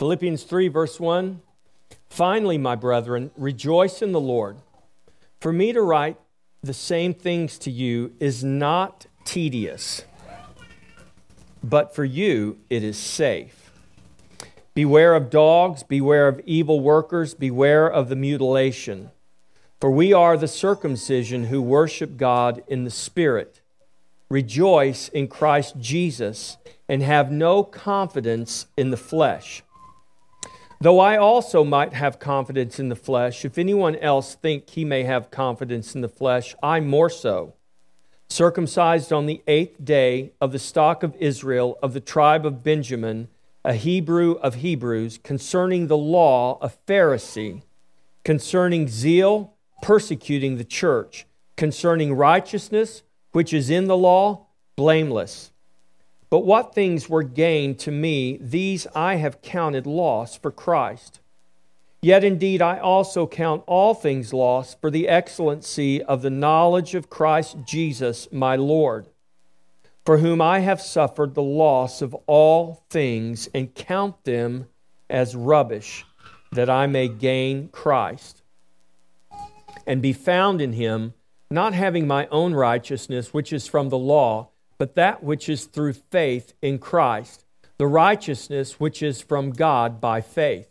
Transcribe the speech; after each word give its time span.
Philippians 0.00 0.44
3, 0.44 0.68
verse 0.68 0.98
1 0.98 1.42
Finally, 2.08 2.56
my 2.56 2.74
brethren, 2.74 3.30
rejoice 3.36 4.00
in 4.00 4.12
the 4.12 4.20
Lord. 4.20 4.56
For 5.42 5.52
me 5.52 5.74
to 5.74 5.82
write 5.82 6.16
the 6.62 6.72
same 6.72 7.12
things 7.12 7.58
to 7.58 7.70
you 7.70 8.14
is 8.18 8.42
not 8.42 9.04
tedious, 9.26 10.06
but 11.62 11.94
for 11.94 12.02
you 12.02 12.60
it 12.70 12.82
is 12.82 12.96
safe. 12.96 13.72
Beware 14.72 15.14
of 15.14 15.28
dogs, 15.28 15.82
beware 15.82 16.28
of 16.28 16.40
evil 16.46 16.80
workers, 16.80 17.34
beware 17.34 17.86
of 17.86 18.08
the 18.08 18.16
mutilation. 18.16 19.10
For 19.82 19.90
we 19.90 20.14
are 20.14 20.38
the 20.38 20.48
circumcision 20.48 21.44
who 21.44 21.60
worship 21.60 22.16
God 22.16 22.62
in 22.66 22.84
the 22.84 22.90
Spirit, 22.90 23.60
rejoice 24.30 25.08
in 25.08 25.28
Christ 25.28 25.78
Jesus, 25.78 26.56
and 26.88 27.02
have 27.02 27.30
no 27.30 27.62
confidence 27.62 28.64
in 28.78 28.88
the 28.88 28.96
flesh. 28.96 29.62
Though 30.82 30.98
I 30.98 31.18
also 31.18 31.62
might 31.62 31.92
have 31.92 32.18
confidence 32.18 32.80
in 32.80 32.88
the 32.88 32.96
flesh, 32.96 33.44
if 33.44 33.58
anyone 33.58 33.96
else 33.96 34.34
think 34.34 34.70
he 34.70 34.82
may 34.82 35.02
have 35.02 35.30
confidence 35.30 35.94
in 35.94 36.00
the 36.00 36.08
flesh, 36.08 36.54
I 36.62 36.80
more 36.80 37.10
so. 37.10 37.52
Circumcised 38.30 39.12
on 39.12 39.26
the 39.26 39.42
eighth 39.46 39.84
day 39.84 40.32
of 40.40 40.52
the 40.52 40.58
stock 40.58 41.02
of 41.02 41.14
Israel, 41.16 41.78
of 41.82 41.92
the 41.92 42.00
tribe 42.00 42.46
of 42.46 42.62
Benjamin, 42.62 43.28
a 43.62 43.74
Hebrew 43.74 44.36
of 44.36 44.54
Hebrews, 44.56 45.18
concerning 45.22 45.88
the 45.88 45.98
law, 45.98 46.58
a 46.62 46.70
Pharisee, 46.70 47.60
concerning 48.24 48.88
zeal, 48.88 49.52
persecuting 49.82 50.56
the 50.56 50.64
church, 50.64 51.26
concerning 51.56 52.14
righteousness, 52.14 53.02
which 53.32 53.52
is 53.52 53.68
in 53.68 53.86
the 53.86 53.98
law, 53.98 54.46
blameless. 54.76 55.52
But 56.30 56.46
what 56.46 56.74
things 56.74 57.08
were 57.08 57.24
gained 57.24 57.80
to 57.80 57.90
me, 57.90 58.38
these 58.40 58.86
I 58.94 59.16
have 59.16 59.42
counted 59.42 59.84
loss 59.84 60.36
for 60.36 60.52
Christ. 60.52 61.20
Yet 62.02 62.22
indeed 62.24 62.62
I 62.62 62.78
also 62.78 63.26
count 63.26 63.64
all 63.66 63.94
things 63.94 64.32
loss 64.32 64.74
for 64.74 64.90
the 64.90 65.08
excellency 65.08 66.02
of 66.02 66.22
the 66.22 66.30
knowledge 66.30 66.94
of 66.94 67.10
Christ 67.10 67.58
Jesus 67.66 68.28
my 68.32 68.56
Lord, 68.56 69.08
for 70.06 70.18
whom 70.18 70.40
I 70.40 70.60
have 70.60 70.80
suffered 70.80 71.34
the 71.34 71.42
loss 71.42 72.00
of 72.00 72.14
all 72.26 72.84
things 72.88 73.48
and 73.52 73.74
count 73.74 74.24
them 74.24 74.68
as 75.10 75.34
rubbish, 75.34 76.06
that 76.52 76.70
I 76.70 76.86
may 76.86 77.08
gain 77.08 77.68
Christ 77.68 78.42
and 79.86 80.00
be 80.00 80.12
found 80.12 80.60
in 80.60 80.74
him, 80.74 81.14
not 81.50 81.74
having 81.74 82.06
my 82.06 82.28
own 82.28 82.54
righteousness, 82.54 83.34
which 83.34 83.52
is 83.52 83.66
from 83.66 83.88
the 83.88 83.98
law, 83.98 84.49
but 84.80 84.94
that 84.94 85.22
which 85.22 85.46
is 85.46 85.66
through 85.66 85.92
faith 85.92 86.54
in 86.62 86.78
Christ, 86.78 87.44
the 87.76 87.86
righteousness 87.86 88.80
which 88.80 89.02
is 89.02 89.20
from 89.20 89.50
God 89.50 90.00
by 90.00 90.22
faith, 90.22 90.70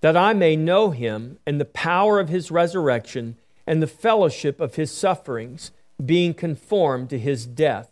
that 0.00 0.16
I 0.16 0.32
may 0.32 0.54
know 0.54 0.92
him 0.92 1.40
and 1.44 1.60
the 1.60 1.64
power 1.64 2.20
of 2.20 2.28
his 2.28 2.52
resurrection 2.52 3.36
and 3.66 3.82
the 3.82 3.88
fellowship 3.88 4.60
of 4.60 4.76
his 4.76 4.92
sufferings, 4.92 5.72
being 6.06 6.34
conformed 6.34 7.10
to 7.10 7.18
his 7.18 7.44
death, 7.44 7.90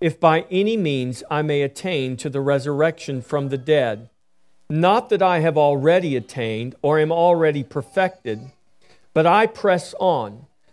if 0.00 0.18
by 0.18 0.46
any 0.50 0.76
means 0.76 1.22
I 1.30 1.42
may 1.42 1.62
attain 1.62 2.16
to 2.16 2.28
the 2.28 2.40
resurrection 2.40 3.22
from 3.22 3.50
the 3.50 3.58
dead. 3.58 4.10
Not 4.68 5.10
that 5.10 5.22
I 5.22 5.38
have 5.38 5.56
already 5.56 6.16
attained 6.16 6.74
or 6.82 6.98
am 6.98 7.12
already 7.12 7.62
perfected 7.62 8.50
but 9.14 9.26
I 9.26 9.46
press 9.46 9.94
on 9.98 10.46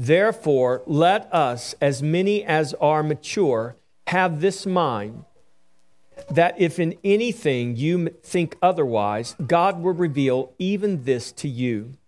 Therefore, 0.00 0.80
let 0.86 1.28
us, 1.30 1.74
as 1.78 2.02
many 2.02 2.42
as 2.42 2.72
are 2.80 3.02
mature, 3.02 3.76
have 4.06 4.40
this 4.40 4.64
mind 4.64 5.26
that 6.30 6.58
if 6.58 6.78
in 6.78 6.96
anything 7.04 7.76
you 7.76 8.08
think 8.22 8.56
otherwise, 8.62 9.36
God 9.46 9.82
will 9.82 9.92
reveal 9.92 10.54
even 10.58 11.04
this 11.04 11.32
to 11.32 11.48
you. 11.48 11.98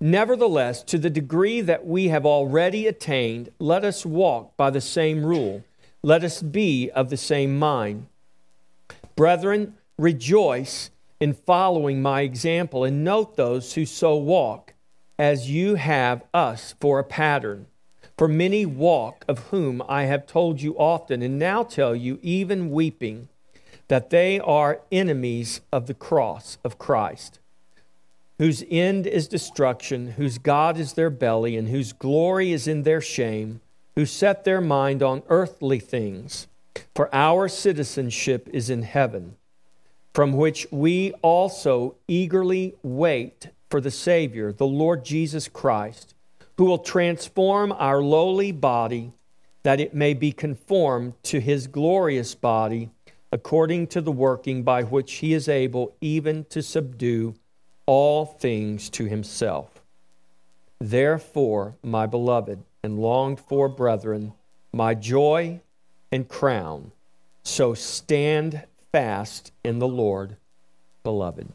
Nevertheless, 0.00 0.82
to 0.84 0.96
the 0.96 1.10
degree 1.10 1.60
that 1.60 1.86
we 1.86 2.08
have 2.08 2.24
already 2.24 2.86
attained, 2.86 3.50
let 3.58 3.84
us 3.84 4.06
walk 4.06 4.56
by 4.56 4.70
the 4.70 4.80
same 4.80 5.22
rule. 5.22 5.62
Let 6.02 6.24
us 6.24 6.40
be 6.40 6.90
of 6.92 7.10
the 7.10 7.18
same 7.18 7.58
mind. 7.58 8.06
Brethren, 9.14 9.74
rejoice 9.98 10.88
in 11.20 11.34
following 11.34 12.00
my 12.00 12.22
example, 12.22 12.82
and 12.82 13.04
note 13.04 13.36
those 13.36 13.74
who 13.74 13.84
so 13.84 14.16
walk 14.16 14.71
as 15.22 15.48
you 15.48 15.76
have 15.76 16.20
us 16.34 16.74
for 16.80 16.98
a 16.98 17.04
pattern. 17.04 17.64
For 18.18 18.26
many 18.26 18.66
walk, 18.66 19.24
of 19.28 19.38
whom 19.50 19.80
I 19.88 20.06
have 20.06 20.26
told 20.26 20.60
you 20.60 20.76
often, 20.76 21.22
and 21.22 21.38
now 21.38 21.62
tell 21.62 21.94
you, 21.94 22.18
even 22.22 22.72
weeping, 22.72 23.28
that 23.86 24.10
they 24.10 24.40
are 24.40 24.80
enemies 24.90 25.60
of 25.72 25.86
the 25.86 25.94
cross 25.94 26.58
of 26.64 26.76
Christ, 26.76 27.38
whose 28.38 28.64
end 28.68 29.06
is 29.06 29.28
destruction, 29.28 30.14
whose 30.18 30.38
God 30.38 30.76
is 30.76 30.94
their 30.94 31.08
belly, 31.08 31.56
and 31.56 31.68
whose 31.68 31.92
glory 31.92 32.50
is 32.50 32.66
in 32.66 32.82
their 32.82 33.00
shame, 33.00 33.60
who 33.94 34.04
set 34.04 34.42
their 34.42 34.60
mind 34.60 35.04
on 35.04 35.22
earthly 35.28 35.78
things. 35.78 36.48
For 36.96 37.08
our 37.14 37.46
citizenship 37.46 38.48
is 38.52 38.68
in 38.68 38.82
heaven, 38.82 39.36
from 40.14 40.32
which 40.32 40.66
we 40.72 41.12
also 41.22 41.94
eagerly 42.08 42.74
wait 42.82 43.50
for 43.72 43.80
the 43.80 43.90
Savior, 43.90 44.52
the 44.52 44.66
Lord 44.66 45.02
Jesus 45.02 45.48
Christ, 45.48 46.14
who 46.58 46.66
will 46.66 46.80
transform 46.80 47.72
our 47.72 48.02
lowly 48.02 48.52
body 48.52 49.14
that 49.62 49.80
it 49.80 49.94
may 49.94 50.12
be 50.12 50.30
conformed 50.30 51.14
to 51.22 51.40
his 51.40 51.68
glorious 51.68 52.34
body 52.34 52.90
according 53.32 53.86
to 53.86 54.02
the 54.02 54.12
working 54.12 54.62
by 54.62 54.82
which 54.82 55.14
he 55.14 55.32
is 55.32 55.48
able 55.48 55.96
even 56.02 56.44
to 56.50 56.62
subdue 56.62 57.34
all 57.86 58.26
things 58.26 58.90
to 58.90 59.06
himself. 59.06 59.80
Therefore, 60.78 61.74
my 61.82 62.04
beloved 62.04 62.62
and 62.82 62.98
longed 62.98 63.40
for 63.40 63.70
brethren, 63.70 64.34
my 64.70 64.92
joy 64.92 65.62
and 66.12 66.28
crown, 66.28 66.92
so 67.42 67.72
stand 67.72 68.64
fast 68.92 69.50
in 69.64 69.78
the 69.78 69.88
Lord, 69.88 70.36
beloved. 71.02 71.48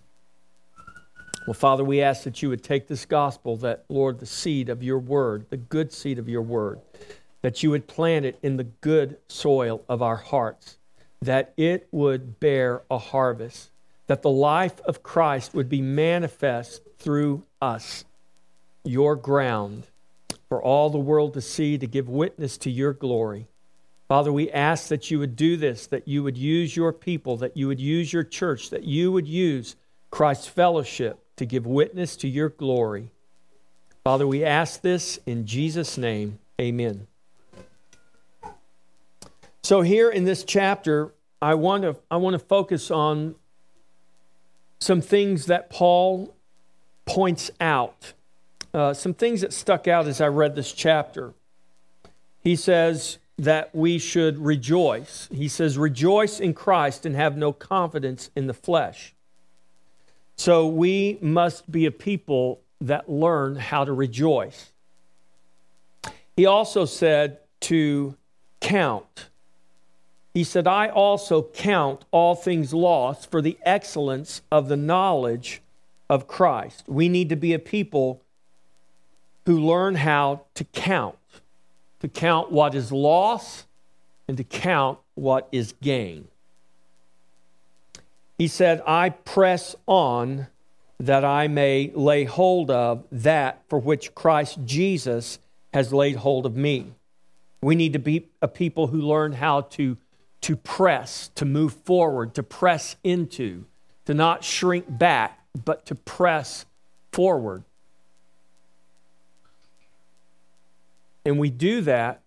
Well, 1.48 1.54
Father, 1.54 1.86
we 1.86 2.02
ask 2.02 2.26
that 2.26 2.42
you 2.42 2.50
would 2.50 2.62
take 2.62 2.88
this 2.88 3.06
gospel, 3.06 3.56
that, 3.58 3.86
Lord, 3.88 4.20
the 4.20 4.26
seed 4.26 4.68
of 4.68 4.84
your 4.84 5.00
word, 5.00 5.46
the 5.50 5.56
good 5.56 5.94
seed 5.94 6.20
of 6.20 6.28
your 6.28 6.42
word, 6.42 6.82
that 7.42 7.64
you 7.64 7.70
would 7.70 7.88
plant 7.88 8.26
it 8.26 8.38
in 8.44 8.58
the 8.58 8.66
good 8.66 9.16
soil 9.30 9.82
of 9.88 10.02
our 10.02 10.18
hearts, 10.18 10.78
that 11.22 11.54
it 11.56 11.88
would 11.90 12.42
bear 12.42 12.82
a 12.92 12.98
harvest, 12.98 13.70
that 14.08 14.24
the 14.24 14.30
life 14.30 14.82
of 14.82 15.04
Christ 15.04 15.54
would 15.54 15.70
be 15.70 15.82
manifest 15.82 16.82
through 17.00 17.44
us, 17.62 18.04
your 18.84 19.16
ground, 19.16 19.88
for 20.50 20.62
all 20.62 20.90
the 20.90 20.98
world 20.98 21.34
to 21.36 21.42
see, 21.42 21.78
to 21.78 21.88
give 21.88 22.10
witness 22.10 22.58
to 22.58 22.70
your 22.70 22.92
glory. 22.92 23.48
Father, 24.10 24.34
we 24.34 24.52
ask 24.52 24.90
that 24.90 25.10
you 25.10 25.20
would 25.20 25.38
do 25.38 25.56
this, 25.56 25.88
that 25.88 26.10
you 26.10 26.24
would 26.24 26.38
use 26.38 26.76
your 26.76 26.92
people, 26.92 27.38
that 27.38 27.56
you 27.56 27.70
would 27.70 27.80
use 27.80 28.12
your 28.12 28.26
church, 28.26 28.70
that 28.70 28.84
you 28.84 29.14
would 29.14 29.30
use 29.30 29.78
Christ's 30.12 30.50
fellowship 30.50 31.24
to 31.38 31.46
give 31.46 31.66
witness 31.66 32.16
to 32.18 32.28
your 32.28 32.50
glory. 32.50 33.10
Father, 34.04 34.28
we 34.28 34.44
ask 34.44 34.82
this 34.82 35.20
in 35.26 35.46
Jesus' 35.46 35.98
name. 35.98 36.40
Amen. 36.60 37.08
So, 39.64 39.82
here 39.82 40.10
in 40.10 40.26
this 40.26 40.44
chapter, 40.44 41.14
I 41.42 41.54
want 41.54 41.84
to, 41.84 41.96
I 42.10 42.18
want 42.18 42.34
to 42.34 42.40
focus 42.40 42.90
on 42.90 43.36
some 44.80 45.02
things 45.02 45.48
that 45.48 45.70
Paul 45.70 46.34
points 47.06 47.52
out, 47.60 48.14
uh, 48.74 48.94
some 48.94 49.14
things 49.14 49.42
that 49.42 49.54
stuck 49.54 49.88
out 49.88 50.08
as 50.08 50.22
I 50.22 50.28
read 50.28 50.56
this 50.56 50.72
chapter. 50.72 51.34
He 52.40 52.56
says 52.56 53.18
that 53.38 53.76
we 53.76 54.00
should 54.00 54.40
rejoice. 54.40 55.28
He 55.34 55.48
says, 55.48 55.78
Rejoice 55.78 56.40
in 56.40 56.54
Christ 56.54 57.06
and 57.06 57.16
have 57.16 57.38
no 57.38 57.52
confidence 57.52 58.32
in 58.36 58.48
the 58.48 58.54
flesh. 58.54 59.14
So 60.38 60.68
we 60.68 61.18
must 61.20 61.70
be 61.70 61.86
a 61.86 61.92
people 61.92 62.62
that 62.80 63.10
learn 63.10 63.56
how 63.56 63.84
to 63.84 63.92
rejoice. 63.92 64.72
He 66.36 66.46
also 66.46 66.86
said 66.86 67.40
to 67.62 68.16
count. 68.62 69.30
He 70.34 70.44
said, 70.44 70.68
I 70.68 70.90
also 70.90 71.42
count 71.42 72.06
all 72.12 72.36
things 72.36 72.72
lost 72.72 73.32
for 73.32 73.42
the 73.42 73.58
excellence 73.64 74.44
of 74.52 74.70
the 74.70 74.78
knowledge 74.78 75.64
of 76.10 76.28
Christ. 76.28 76.84
We 76.88 77.10
need 77.10 77.30
to 77.30 77.36
be 77.36 77.54
a 77.54 77.60
people 77.60 78.22
who 79.48 79.60
learn 79.60 79.96
how 79.96 80.42
to 80.54 80.64
count, 80.66 81.18
to 82.02 82.08
count 82.08 82.52
what 82.52 82.76
is 82.76 82.92
loss 82.92 83.66
and 84.28 84.38
to 84.38 84.44
count 84.44 85.00
what 85.16 85.48
is 85.52 85.74
gain. 85.82 86.28
He 88.38 88.48
said, 88.48 88.82
I 88.86 89.10
press 89.10 89.76
on 89.88 90.48
that 91.00 91.24
I 91.24 91.48
may 91.48 91.92
lay 91.94 92.24
hold 92.24 92.72
of 92.72 93.06
that 93.12 93.64
for 93.68 93.80
which 93.80 94.14
Christ 94.16 94.60
Jesus 94.66 95.40
has 95.74 95.94
laid 95.94 96.18
hold 96.18 96.46
of 96.46 96.56
me. 96.56 96.94
We 97.62 97.76
need 97.76 97.94
to 97.94 98.00
be 98.00 98.30
a 98.42 98.48
people 98.48 98.88
who 98.88 99.02
learn 99.02 99.34
how 99.34 99.62
to, 99.62 99.98
to 100.42 100.56
press, 100.56 101.30
to 101.36 101.46
move 101.46 101.74
forward, 101.74 102.36
to 102.36 102.44
press 102.44 102.96
into, 103.04 103.66
to 104.06 104.14
not 104.14 104.44
shrink 104.44 104.86
back, 104.88 105.40
but 105.66 105.86
to 105.88 105.96
press 105.96 106.66
forward. 107.12 107.64
And 111.26 111.40
we 111.40 111.50
do 111.50 111.82
that 111.82 112.22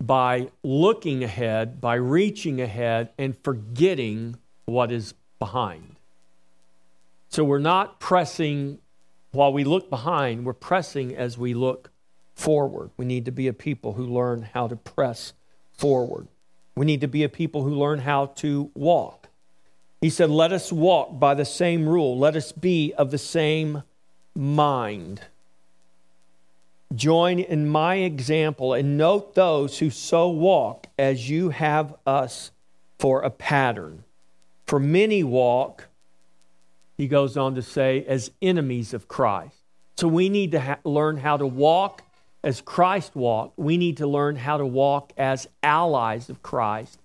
by 0.00 0.50
looking 0.62 1.22
ahead, 1.22 1.80
by 1.80 1.94
reaching 1.94 2.60
ahead, 2.60 3.10
and 3.16 3.36
forgetting 3.42 4.36
what 4.66 4.90
is 4.90 5.14
behind. 5.42 5.96
So 7.28 7.42
we're 7.42 7.58
not 7.58 7.98
pressing 7.98 8.78
while 9.32 9.52
we 9.52 9.64
look 9.64 9.90
behind, 9.90 10.44
we're 10.44 10.52
pressing 10.52 11.16
as 11.16 11.36
we 11.36 11.52
look 11.52 11.90
forward. 12.36 12.90
We 12.96 13.06
need 13.06 13.24
to 13.24 13.32
be 13.32 13.48
a 13.48 13.52
people 13.52 13.94
who 13.94 14.06
learn 14.06 14.42
how 14.54 14.68
to 14.68 14.76
press 14.76 15.32
forward. 15.72 16.28
We 16.76 16.86
need 16.86 17.00
to 17.00 17.08
be 17.08 17.24
a 17.24 17.28
people 17.28 17.64
who 17.64 17.74
learn 17.74 17.98
how 17.98 18.26
to 18.36 18.70
walk. 18.74 19.26
He 20.00 20.10
said, 20.10 20.30
Let 20.30 20.52
us 20.52 20.70
walk 20.70 21.18
by 21.18 21.34
the 21.34 21.44
same 21.44 21.88
rule, 21.88 22.16
let 22.16 22.36
us 22.36 22.52
be 22.52 22.94
of 22.94 23.10
the 23.10 23.18
same 23.18 23.82
mind. 24.36 25.22
Join 26.94 27.40
in 27.40 27.66
my 27.66 27.96
example 27.96 28.74
and 28.74 28.96
note 28.96 29.34
those 29.34 29.80
who 29.80 29.90
so 29.90 30.28
walk 30.28 30.86
as 30.96 31.28
you 31.28 31.48
have 31.48 31.96
us 32.06 32.52
for 32.98 33.22
a 33.22 33.30
pattern. 33.30 34.04
For 34.72 34.80
many 34.80 35.22
walk, 35.22 35.88
he 36.96 37.06
goes 37.06 37.36
on 37.36 37.56
to 37.56 37.60
say, 37.60 38.06
as 38.08 38.30
enemies 38.40 38.94
of 38.94 39.06
Christ. 39.06 39.54
So 39.98 40.08
we 40.08 40.30
need 40.30 40.52
to 40.52 40.60
ha- 40.60 40.78
learn 40.82 41.18
how 41.18 41.36
to 41.36 41.46
walk 41.46 42.00
as 42.42 42.62
Christ 42.62 43.14
walked. 43.14 43.58
We 43.58 43.76
need 43.76 43.98
to 43.98 44.06
learn 44.06 44.36
how 44.36 44.56
to 44.56 44.64
walk 44.64 45.12
as 45.18 45.46
allies 45.62 46.30
of 46.30 46.42
Christ. 46.42 46.98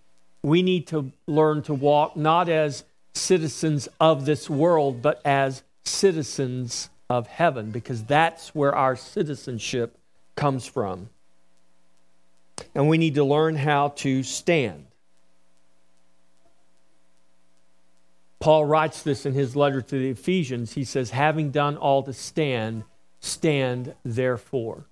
We 0.44 0.62
need 0.62 0.88
to 0.88 1.12
learn 1.28 1.62
to 1.64 1.74
walk 1.74 2.16
not 2.16 2.48
as 2.48 2.86
citizens 3.14 3.90
of 4.00 4.26
this 4.26 4.50
world, 4.50 5.02
but 5.02 5.20
as 5.26 5.62
citizens 5.84 6.90
of 7.10 7.28
heaven, 7.28 7.72
because 7.72 8.02
that's 8.02 8.56
where 8.56 8.74
our 8.74 8.96
citizenship 8.96 9.98
comes 10.38 10.66
from. 10.66 11.10
And 12.74 12.88
we 12.88 12.98
need 12.98 13.16
to 13.16 13.26
learn 13.26 13.58
how 13.58 13.90
to 13.98 14.24
stand. 14.24 14.87
Paul 18.40 18.66
writes 18.66 19.02
this 19.04 19.26
in 19.26 19.34
his 19.34 19.56
letter 19.56 19.82
to 19.82 20.00
the 20.00 20.10
Ephesians. 20.10 20.74
He 20.74 20.84
says, 20.84 21.12
Having 21.12 21.52
done 21.52 21.78
all 21.78 22.04
to 22.04 22.14
stand, 22.14 22.84
stand 23.20 23.96
therefore. 24.04 24.86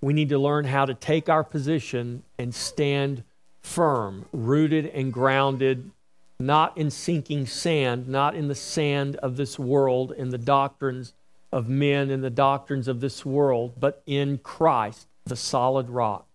We 0.00 0.12
need 0.12 0.28
to 0.30 0.38
learn 0.38 0.66
how 0.66 0.84
to 0.84 0.94
take 0.94 1.28
our 1.28 1.44
position 1.44 2.22
and 2.38 2.54
stand 2.54 3.24
firm, 3.62 4.26
rooted 4.32 4.86
and 4.86 5.12
grounded, 5.12 5.90
not 6.38 6.76
in 6.76 6.90
sinking 6.90 7.46
sand, 7.46 8.08
not 8.08 8.34
in 8.34 8.48
the 8.48 8.54
sand 8.54 9.16
of 9.16 9.36
this 9.36 9.58
world, 9.58 10.12
in 10.12 10.30
the 10.30 10.38
doctrines 10.38 11.14
of 11.52 11.68
men 11.68 12.10
in 12.10 12.20
the 12.20 12.30
doctrines 12.30 12.88
of 12.88 13.00
this 13.00 13.24
world, 13.24 13.74
but 13.78 14.02
in 14.06 14.38
Christ, 14.38 15.06
the 15.24 15.36
solid 15.36 15.88
rock, 15.88 16.26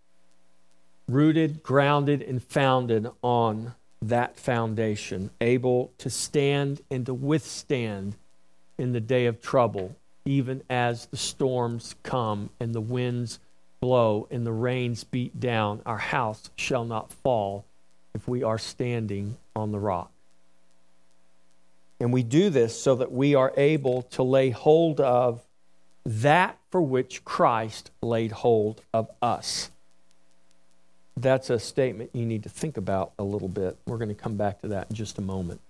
rooted, 1.07 1.61
grounded, 1.63 2.21
and 2.21 2.43
founded 2.43 3.07
on 3.21 3.75
that 4.01 4.37
foundation, 4.37 5.29
able 5.39 5.91
to 5.99 6.09
stand 6.09 6.81
and 6.89 7.05
to 7.05 7.13
withstand 7.13 8.15
in 8.77 8.93
the 8.93 8.99
day 8.99 9.27
of 9.27 9.41
trouble, 9.41 9.95
even 10.25 10.63
as 10.69 11.05
the 11.07 11.17
storms 11.17 11.95
come 12.03 12.49
and 12.59 12.73
the 12.73 12.81
winds 12.81 13.39
blow 13.79 14.27
and 14.31 14.45
the 14.45 14.51
rains 14.51 15.03
beat 15.03 15.39
down, 15.39 15.81
our 15.85 15.97
house 15.97 16.49
shall 16.55 16.85
not 16.85 17.11
fall 17.11 17.65
if 18.13 18.27
we 18.27 18.43
are 18.43 18.57
standing 18.57 19.37
on 19.55 19.71
the 19.71 19.79
rock. 19.79 20.11
And 21.99 22.11
we 22.11 22.23
do 22.23 22.49
this 22.49 22.79
so 22.79 22.95
that 22.95 23.11
we 23.11 23.35
are 23.35 23.53
able 23.55 24.01
to 24.03 24.23
lay 24.23 24.49
hold 24.49 24.99
of 24.99 25.43
that 26.05 26.57
for 26.71 26.81
which 26.81 27.23
Christ 27.23 27.91
laid 28.01 28.31
hold 28.31 28.81
of 28.93 29.09
us. 29.21 29.69
That's 31.17 31.49
a 31.49 31.59
statement 31.59 32.11
you 32.13 32.25
need 32.25 32.43
to 32.43 32.49
think 32.49 32.77
about 32.77 33.11
a 33.19 33.23
little 33.23 33.47
bit. 33.47 33.77
We're 33.85 33.97
going 33.97 34.09
to 34.09 34.15
come 34.15 34.37
back 34.37 34.61
to 34.61 34.69
that 34.69 34.87
in 34.89 34.95
just 34.95 35.17
a 35.17 35.21
moment. 35.21 35.61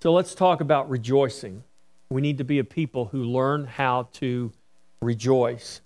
So 0.00 0.12
let's 0.12 0.34
talk 0.34 0.60
about 0.60 0.88
rejoicing. 0.88 1.64
We 2.10 2.20
need 2.20 2.38
to 2.38 2.44
be 2.44 2.58
a 2.58 2.64
people 2.64 3.06
who 3.06 3.24
learn 3.24 3.66
how 3.66 4.08
to 4.14 4.52
rejoice. 5.02 5.80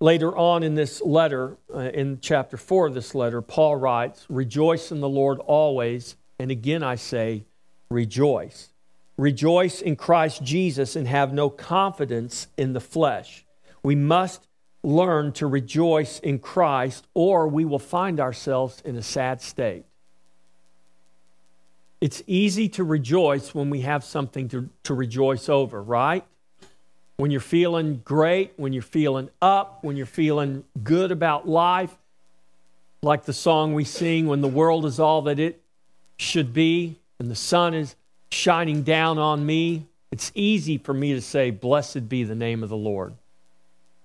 Later 0.00 0.36
on 0.36 0.62
in 0.62 0.74
this 0.74 1.00
letter, 1.00 1.56
uh, 1.74 1.78
in 1.78 2.18
chapter 2.20 2.56
4 2.56 2.88
of 2.88 2.94
this 2.94 3.14
letter, 3.14 3.40
Paul 3.40 3.76
writes, 3.76 4.26
Rejoice 4.28 4.92
in 4.92 5.00
the 5.00 5.08
Lord 5.08 5.38
always. 5.38 6.16
And 6.38 6.50
again 6.50 6.82
I 6.82 6.96
say, 6.96 7.44
Rejoice. 7.88 8.70
Rejoice 9.16 9.80
in 9.80 9.96
Christ 9.96 10.42
Jesus 10.42 10.96
and 10.96 11.08
have 11.08 11.32
no 11.32 11.48
confidence 11.48 12.48
in 12.58 12.74
the 12.74 12.80
flesh. 12.80 13.46
We 13.82 13.94
must 13.94 14.45
learn 14.86 15.32
to 15.32 15.46
rejoice 15.46 16.18
in 16.20 16.38
Christ, 16.38 17.06
or 17.12 17.48
we 17.48 17.64
will 17.64 17.78
find 17.78 18.20
ourselves 18.20 18.80
in 18.84 18.96
a 18.96 19.02
sad 19.02 19.42
state. 19.42 19.84
It's 22.00 22.22
easy 22.26 22.68
to 22.70 22.84
rejoice 22.84 23.54
when 23.54 23.70
we 23.70 23.80
have 23.80 24.04
something 24.04 24.48
to, 24.50 24.68
to 24.84 24.94
rejoice 24.94 25.48
over, 25.48 25.82
right? 25.82 26.24
when 27.16 27.30
you're 27.30 27.40
feeling 27.40 28.02
great, 28.04 28.52
when 28.56 28.72
you're 28.72 28.82
feeling 28.82 29.30
up, 29.40 29.82
when 29.82 29.96
you're 29.96 30.06
feeling 30.06 30.64
good 30.82 31.10
about 31.10 31.48
life, 31.48 31.94
like 33.02 33.24
the 33.24 33.32
song 33.32 33.74
we 33.74 33.84
sing, 33.84 34.26
when 34.26 34.40
the 34.40 34.48
world 34.48 34.84
is 34.84 35.00
all 35.00 35.22
that 35.22 35.38
it 35.38 35.60
should 36.18 36.52
be 36.52 36.96
and 37.18 37.30
the 37.30 37.36
sun 37.36 37.72
is 37.72 37.96
shining 38.30 38.82
down 38.82 39.18
on 39.18 39.44
me, 39.44 39.86
it's 40.10 40.30
easy 40.34 40.76
for 40.78 40.92
me 40.92 41.14
to 41.14 41.20
say, 41.20 41.50
Blessed 41.50 42.08
be 42.08 42.24
the 42.24 42.34
name 42.34 42.62
of 42.62 42.68
the 42.68 42.76
Lord. 42.76 43.14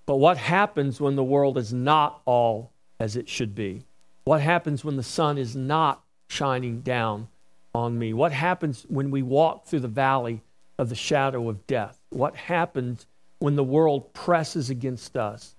But 0.06 0.18
what 0.18 0.38
happens 0.38 1.00
when 1.00 1.16
the 1.16 1.24
world 1.24 1.58
is 1.58 1.74
not 1.74 2.22
all 2.26 2.72
as 3.00 3.16
it 3.16 3.30
should 3.30 3.56
be? 3.56 3.86
What 4.24 4.42
happens 4.42 4.84
when 4.84 4.98
the 4.98 5.04
sun 5.04 5.38
is 5.38 5.56
not 5.56 6.04
shining 6.30 6.82
down 6.82 7.28
on 7.74 7.98
me? 7.98 8.14
What 8.14 8.32
happens 8.32 8.86
when 8.90 9.12
we 9.12 9.22
walk 9.22 9.66
through 9.66 9.80
the 9.80 9.88
valley 9.88 10.42
of 10.78 10.90
the 10.90 10.96
shadow 10.96 11.50
of 11.50 11.66
death? 11.68 12.02
what 12.12 12.36
happens 12.36 13.08
when 13.40 13.56
the 13.56 13.64
world 13.64 14.14
presses 14.14 14.70
against 14.70 15.18
us 15.18 15.56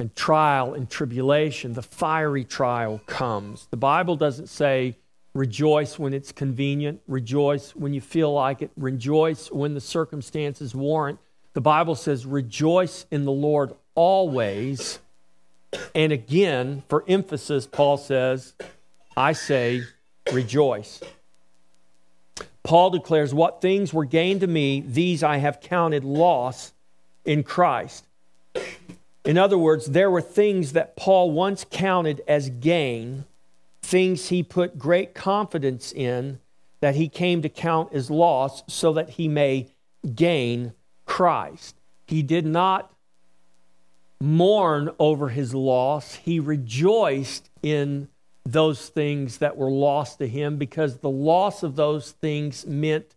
and 0.00 0.14
trial 0.16 0.74
and 0.74 0.90
tribulation, 0.90 1.74
the 1.74 1.82
fiery 1.82 2.42
trial 2.42 3.00
comes. 3.06 3.68
The 3.70 3.76
Bible 3.76 4.16
doesn't 4.16 4.48
say 4.48 4.96
rejoice 5.34 5.98
when 5.98 6.12
it's 6.12 6.32
convenient, 6.32 7.00
rejoice 7.06 7.76
when 7.76 7.94
you 7.94 8.00
feel 8.00 8.32
like 8.32 8.62
it, 8.62 8.70
rejoice 8.76 9.52
when 9.52 9.74
the 9.74 9.80
circumstances 9.80 10.74
warrant. 10.74 11.18
The 11.54 11.60
Bible 11.60 11.94
says 11.94 12.26
rejoice 12.26 13.06
in 13.10 13.24
the 13.24 13.32
Lord 13.32 13.74
always. 13.94 14.98
And 15.94 16.12
again, 16.12 16.82
for 16.88 17.04
emphasis, 17.08 17.66
Paul 17.66 17.96
says, 17.96 18.54
I 19.16 19.32
say 19.32 19.82
rejoice. 20.32 21.00
Paul 22.64 22.90
declares, 22.90 23.32
What 23.32 23.60
things 23.60 23.92
were 23.92 24.04
gained 24.04 24.40
to 24.40 24.46
me, 24.46 24.80
these 24.80 25.22
I 25.22 25.36
have 25.38 25.60
counted 25.60 26.04
loss 26.04 26.72
in 27.24 27.44
Christ. 27.44 28.04
In 29.24 29.38
other 29.38 29.56
words, 29.56 29.86
there 29.86 30.10
were 30.10 30.20
things 30.20 30.72
that 30.72 30.96
Paul 30.96 31.30
once 31.30 31.64
counted 31.70 32.22
as 32.26 32.50
gain, 32.50 33.24
things 33.82 34.28
he 34.28 34.42
put 34.42 34.78
great 34.78 35.14
confidence 35.14 35.92
in, 35.92 36.40
that 36.80 36.96
he 36.96 37.08
came 37.08 37.42
to 37.42 37.48
count 37.48 37.92
as 37.92 38.10
loss 38.10 38.62
so 38.66 38.92
that 38.92 39.10
he 39.10 39.28
may 39.28 39.68
gain 40.14 40.72
Christ. 41.06 41.76
He 42.06 42.22
did 42.22 42.46
not 42.46 42.92
mourn 44.20 44.90
over 44.98 45.28
his 45.28 45.54
loss, 45.54 46.14
he 46.14 46.40
rejoiced 46.40 47.50
in 47.62 48.08
those 48.46 48.88
things 48.88 49.38
that 49.38 49.56
were 49.56 49.70
lost 49.70 50.18
to 50.18 50.28
him 50.28 50.56
because 50.56 50.98
the 50.98 51.10
loss 51.10 51.62
of 51.62 51.76
those 51.76 52.12
things 52.12 52.66
meant 52.66 53.14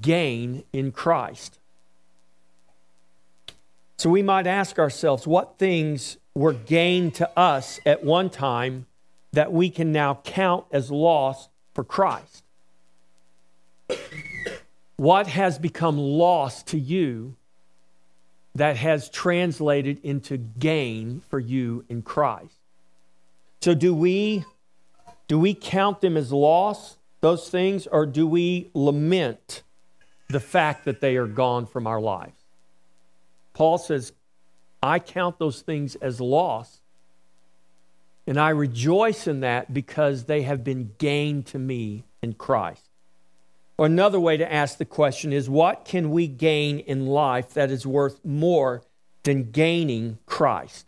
gain 0.00 0.62
in 0.72 0.92
Christ. 0.92 1.58
So 3.96 4.10
we 4.10 4.22
might 4.22 4.46
ask 4.46 4.78
ourselves 4.78 5.26
what 5.26 5.58
things 5.58 6.18
were 6.34 6.52
gained 6.52 7.14
to 7.16 7.38
us 7.38 7.80
at 7.84 8.04
one 8.04 8.30
time 8.30 8.86
that 9.32 9.52
we 9.52 9.70
can 9.70 9.90
now 9.90 10.20
count 10.24 10.66
as 10.70 10.90
loss 10.90 11.48
for 11.74 11.84
Christ? 11.84 12.44
What 14.98 15.26
has 15.26 15.58
become 15.58 15.96
lost 15.96 16.68
to 16.68 16.78
you 16.78 17.34
that 18.58 18.76
has 18.76 19.08
translated 19.08 20.00
into 20.02 20.36
gain 20.36 21.22
for 21.28 21.38
you 21.38 21.84
in 21.88 22.02
Christ. 22.02 22.58
So 23.60 23.72
do 23.72 23.94
we 23.94 24.44
do 25.28 25.38
we 25.38 25.54
count 25.54 26.00
them 26.00 26.16
as 26.16 26.32
loss, 26.32 26.96
those 27.20 27.48
things, 27.50 27.86
or 27.86 28.04
do 28.04 28.26
we 28.26 28.70
lament 28.74 29.62
the 30.28 30.40
fact 30.40 30.86
that 30.86 31.00
they 31.00 31.16
are 31.16 31.26
gone 31.26 31.66
from 31.66 31.86
our 31.86 32.00
lives? 32.00 32.40
Paul 33.52 33.78
says, 33.78 34.12
I 34.82 34.98
count 34.98 35.38
those 35.38 35.60
things 35.60 35.96
as 35.96 36.20
loss, 36.20 36.80
and 38.26 38.40
I 38.40 38.50
rejoice 38.50 39.26
in 39.26 39.40
that 39.40 39.72
because 39.74 40.24
they 40.24 40.42
have 40.42 40.64
been 40.64 40.94
gained 40.98 41.46
to 41.46 41.58
me 41.58 42.04
in 42.22 42.32
Christ. 42.32 42.87
Or 43.78 43.86
another 43.86 44.18
way 44.18 44.36
to 44.36 44.52
ask 44.52 44.76
the 44.76 44.84
question 44.84 45.32
is 45.32 45.48
what 45.48 45.84
can 45.84 46.10
we 46.10 46.26
gain 46.26 46.80
in 46.80 47.06
life 47.06 47.54
that 47.54 47.70
is 47.70 47.86
worth 47.86 48.22
more 48.24 48.82
than 49.22 49.52
gaining 49.52 50.18
Christ? 50.26 50.86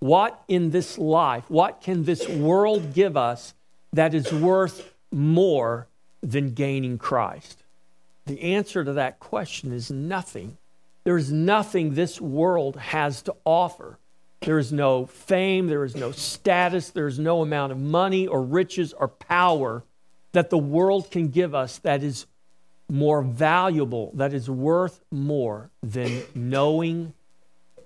What 0.00 0.42
in 0.48 0.70
this 0.70 0.98
life, 0.98 1.44
what 1.48 1.80
can 1.80 2.04
this 2.04 2.28
world 2.28 2.94
give 2.94 3.16
us 3.16 3.54
that 3.92 4.12
is 4.12 4.32
worth 4.32 4.92
more 5.12 5.86
than 6.20 6.52
gaining 6.52 6.98
Christ? 6.98 7.62
The 8.26 8.40
answer 8.40 8.82
to 8.84 8.92
that 8.94 9.20
question 9.20 9.72
is 9.72 9.90
nothing. 9.90 10.56
There 11.04 11.16
is 11.16 11.30
nothing 11.32 11.94
this 11.94 12.20
world 12.20 12.76
has 12.76 13.22
to 13.22 13.36
offer. 13.44 13.98
There 14.40 14.58
is 14.58 14.72
no 14.72 15.06
fame, 15.06 15.68
there 15.68 15.84
is 15.84 15.94
no 15.94 16.12
status, 16.12 16.90
there 16.90 17.06
is 17.06 17.18
no 17.18 17.42
amount 17.42 17.72
of 17.72 17.78
money 17.78 18.26
or 18.26 18.42
riches 18.42 18.92
or 18.94 19.08
power 19.08 19.84
that 20.32 20.50
the 20.50 20.58
world 20.58 21.10
can 21.10 21.28
give 21.28 21.54
us 21.54 21.78
that 21.78 22.02
is 22.02 22.26
more 22.88 23.22
valuable, 23.22 24.10
that 24.14 24.32
is 24.32 24.50
worth 24.50 25.00
more 25.10 25.70
than 25.82 26.22
knowing 26.34 27.12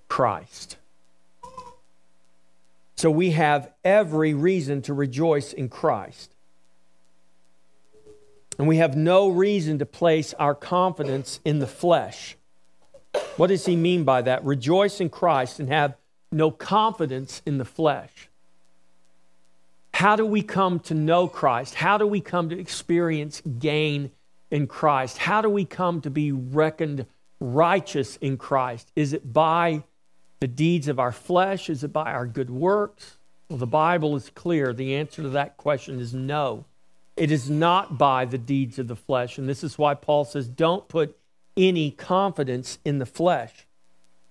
Christ. 0.09 0.77
So 2.97 3.11
we 3.11 3.33
have 3.33 3.71
every 3.85 4.35
reason 4.35 4.83
to 4.83 4.95
rejoice 4.95 5.53
in 5.53 5.69
Christ. 5.69 6.33
And 8.59 8.69
we 8.69 8.77
have 8.77 8.97
no 8.97 9.29
reason 9.29 9.79
to 9.81 9.87
place 9.87 10.33
our 10.35 10.55
confidence 10.55 11.41
in 11.45 11.59
the 11.59 11.67
flesh. 11.67 12.37
What 13.37 13.49
does 13.49 13.67
he 13.67 13.77
mean 13.77 14.05
by 14.05 14.23
that? 14.23 14.45
Rejoice 14.45 15.01
in 15.01 15.11
Christ 15.11 15.59
and 15.59 15.69
have 15.69 15.97
no 16.31 16.51
confidence 16.51 17.43
in 17.45 17.59
the 17.59 17.65
flesh. 17.65 18.29
How 19.95 20.17
do 20.17 20.27
we 20.27 20.43
come 20.43 20.81
to 20.81 20.95
know 20.95 21.29
Christ? 21.29 21.77
How 21.77 21.99
do 21.99 22.07
we 22.07 22.21
come 22.21 22.49
to 22.49 22.59
experience 22.59 23.41
gain 23.61 24.11
in 24.51 24.67
Christ? 24.67 25.19
How 25.19 25.41
do 25.41 25.49
we 25.49 25.65
come 25.65 26.01
to 26.01 26.11
be 26.11 26.33
reckoned 26.33 27.07
righteous 27.39 28.17
in 28.17 28.37
Christ? 28.37 28.91
Is 28.97 29.13
it 29.13 29.33
by 29.33 29.85
the 30.41 30.49
deeds 30.49 30.89
of 30.89 30.99
our 30.99 31.13
flesh? 31.13 31.71
Is 31.71 31.85
it 31.85 31.93
by 31.93 32.11
our 32.11 32.27
good 32.27 32.51
works? 32.51 33.19
Well, 33.49 33.59
the 33.59 33.69
Bible 33.69 34.17
is 34.17 34.31
clear. 34.31 34.73
The 34.73 34.97
answer 34.97 35.23
to 35.23 35.29
that 35.29 35.57
question 35.57 36.01
is 36.01 36.13
no. 36.13 36.65
It 37.17 37.31
is 37.31 37.49
not 37.49 37.97
by 37.97 38.25
the 38.25 38.37
deeds 38.37 38.81
of 38.81 38.89
the 38.89 38.97
flesh. 38.97 39.39
And 39.39 39.49
this 39.49 39.63
is 39.63 39.79
why 39.79 39.95
Paul 39.95 40.25
says, 40.25 40.49
don't 40.49 40.89
put 40.89 41.17
any 41.57 41.93
confidence 41.93 42.81
in 42.85 42.99
the 42.99 43.07
flesh. 43.07 43.65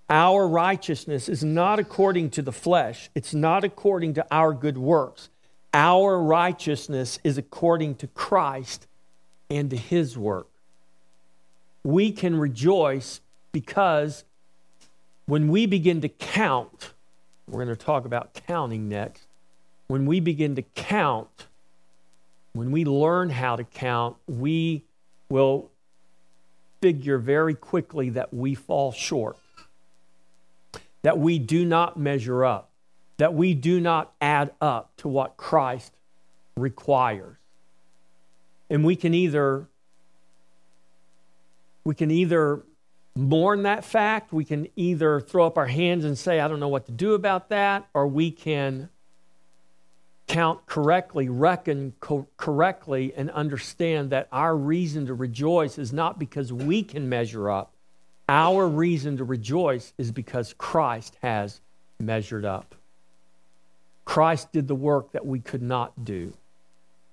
Our 0.09 0.45
righteousness 0.45 1.29
is 1.29 1.41
not 1.41 1.79
according 1.79 2.31
to 2.31 2.41
the 2.41 2.51
flesh, 2.51 3.09
it's 3.15 3.33
not 3.33 3.63
according 3.63 4.15
to 4.15 4.27
our 4.29 4.53
good 4.53 4.77
works. 4.77 5.29
Our 5.73 6.21
righteousness 6.21 7.17
is 7.23 7.39
according 7.39 7.95
to 7.95 8.07
Christ 8.07 8.85
and 9.49 9.71
to 9.71 9.77
his 9.77 10.17
work. 10.17 10.47
We 11.83 12.11
can 12.11 12.37
rejoice 12.37 13.21
because 13.51 14.23
when 15.25 15.47
we 15.47 15.65
begin 15.65 16.01
to 16.01 16.09
count, 16.09 16.93
we're 17.47 17.65
going 17.65 17.75
to 17.75 17.85
talk 17.85 18.05
about 18.05 18.35
counting 18.47 18.87
next. 18.87 19.25
When 19.87 20.05
we 20.05 20.19
begin 20.19 20.55
to 20.55 20.61
count, 20.75 21.47
when 22.53 22.71
we 22.71 22.85
learn 22.85 23.31
how 23.31 23.55
to 23.55 23.63
count, 23.63 24.15
we 24.27 24.83
will 25.29 25.71
figure 26.81 27.17
very 27.17 27.55
quickly 27.55 28.09
that 28.11 28.31
we 28.31 28.53
fall 28.53 28.91
short, 28.91 29.37
that 31.01 31.17
we 31.17 31.39
do 31.39 31.65
not 31.65 31.97
measure 31.97 32.45
up 32.45 32.69
that 33.23 33.33
we 33.33 33.53
do 33.53 33.79
not 33.79 34.11
add 34.19 34.51
up 34.59 34.91
to 34.97 35.07
what 35.07 35.37
Christ 35.37 35.93
requires. 36.57 37.37
And 38.69 38.83
we 38.83 38.97
can 38.97 39.13
either 39.13 39.69
we 41.85 41.95
can 41.95 42.11
either 42.11 42.63
mourn 43.15 43.63
that 43.63 43.85
fact, 43.85 44.33
we 44.33 44.43
can 44.43 44.67
either 44.75 45.21
throw 45.21 45.47
up 45.47 45.57
our 45.57 45.67
hands 45.67 46.03
and 46.03 46.17
say 46.17 46.41
I 46.41 46.49
don't 46.49 46.59
know 46.59 46.67
what 46.67 46.85
to 46.87 46.91
do 46.91 47.13
about 47.13 47.47
that, 47.47 47.87
or 47.93 48.09
we 48.09 48.29
can 48.29 48.89
count 50.27 50.65
correctly, 50.65 51.29
reckon 51.29 51.93
co- 52.01 52.27
correctly 52.35 53.13
and 53.15 53.31
understand 53.31 54.09
that 54.09 54.27
our 54.33 54.53
reason 54.53 55.05
to 55.05 55.13
rejoice 55.13 55.77
is 55.77 55.93
not 55.93 56.19
because 56.19 56.51
we 56.51 56.83
can 56.83 57.07
measure 57.07 57.49
up. 57.49 57.73
Our 58.27 58.67
reason 58.67 59.15
to 59.15 59.23
rejoice 59.23 59.93
is 59.97 60.11
because 60.11 60.53
Christ 60.57 61.17
has 61.21 61.61
measured 62.01 62.43
up. 62.43 62.75
Christ 64.13 64.51
did 64.51 64.67
the 64.67 64.75
work 64.75 65.11
that 65.13 65.25
we 65.25 65.39
could 65.39 65.63
not 65.63 66.05
do. 66.05 66.33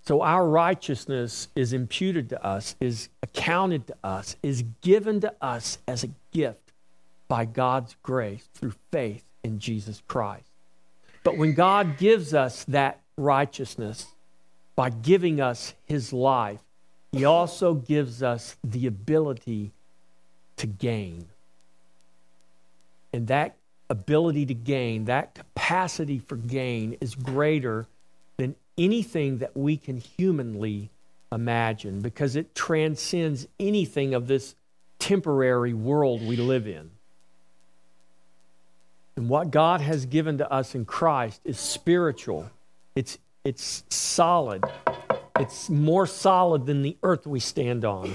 So 0.05 0.21
our 0.21 0.47
righteousness 0.47 1.49
is 1.57 1.73
imputed 1.73 2.29
to 2.29 2.45
us, 2.45 2.77
is 2.79 3.09
accounted 3.23 3.87
to 3.87 3.97
us, 4.05 4.37
is 4.43 4.65
given 4.83 5.19
to 5.23 5.33
us 5.41 5.79
as 5.89 6.05
a 6.05 6.11
gift 6.31 6.73
by 7.27 7.47
God's 7.47 7.97
grace 8.03 8.47
through 8.53 8.75
faith 8.93 9.25
in 9.43 9.61
Jesus 9.61 10.03
Christ. 10.09 10.45
But 11.25 11.39
when 11.39 11.55
God 11.55 11.97
gives 11.97 12.35
us 12.35 12.65
that 12.65 13.01
righteousness 13.17 14.09
by 14.77 14.91
giving 14.91 15.41
us 15.41 15.73
his 15.87 16.13
life, 16.13 16.61
he 17.13 17.25
also 17.25 17.73
gives 17.73 18.23
us 18.23 18.57
the 18.63 18.87
ability 18.87 19.71
to 20.59 20.67
gain. 20.67 21.29
And 23.11 23.27
that 23.29 23.57
ability 23.91 24.47
to 24.47 24.55
gain, 24.55 25.05
that 25.07 25.35
capacity 25.35 26.19
for 26.19 26.37
gain 26.37 26.97
is 27.01 27.15
greater 27.15 27.87
than 28.39 28.55
anything 28.79 29.39
that 29.39 29.57
we 29.57 29.77
can 29.77 29.99
humanly 29.99 30.89
imagine 31.33 32.01
because 32.01 32.37
it 32.37 32.55
transcends 32.55 33.47
anything 33.59 34.15
of 34.15 34.29
this 34.29 34.55
temporary 34.99 35.75
world 35.75 36.23
we 36.27 36.37
live 36.37 36.67
in. 36.67 36.91
And 39.17 39.29
what 39.29 39.51
God 39.51 39.81
has 39.81 40.07
given 40.07 40.39
to 40.39 40.51
us 40.51 40.75
in 40.75 40.85
Christ 40.85 41.41
is 41.45 41.59
spiritual. 41.59 42.49
It's 42.95 43.19
it's 43.45 43.85
solid. 43.89 44.65
It's 45.39 45.71
more 45.71 46.07
solid 46.07 46.67
than 46.67 46.83
the 46.83 46.97
earth 47.03 47.27
we 47.27 47.41
stand 47.41 47.85
on. 47.85 48.13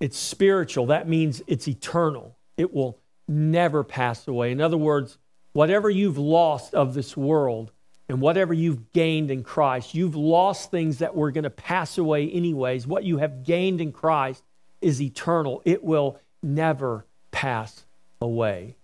It's 0.00 0.18
spiritual. 0.18 0.86
That 0.86 1.08
means 1.08 1.40
it's 1.46 1.68
eternal. 1.68 2.34
It 2.56 2.74
will 2.74 2.98
never 3.28 3.84
pass 3.84 4.26
away. 4.28 4.52
In 4.52 4.60
other 4.60 4.76
words, 4.76 5.18
whatever 5.52 5.88
you've 5.88 6.18
lost 6.18 6.74
of 6.74 6.94
this 6.94 7.16
world 7.16 7.72
and 8.08 8.20
whatever 8.20 8.52
you've 8.52 8.92
gained 8.92 9.30
in 9.30 9.42
Christ, 9.42 9.94
you've 9.94 10.16
lost 10.16 10.70
things 10.70 10.98
that 10.98 11.16
were 11.16 11.30
going 11.30 11.44
to 11.44 11.50
pass 11.50 11.96
away 11.96 12.28
anyways. 12.30 12.86
What 12.86 13.04
you 13.04 13.18
have 13.18 13.44
gained 13.44 13.80
in 13.80 13.92
Christ 13.92 14.42
is 14.80 15.00
eternal, 15.00 15.62
it 15.64 15.82
will 15.82 16.20
never 16.42 17.06
pass 17.30 17.86
away. 18.20 18.76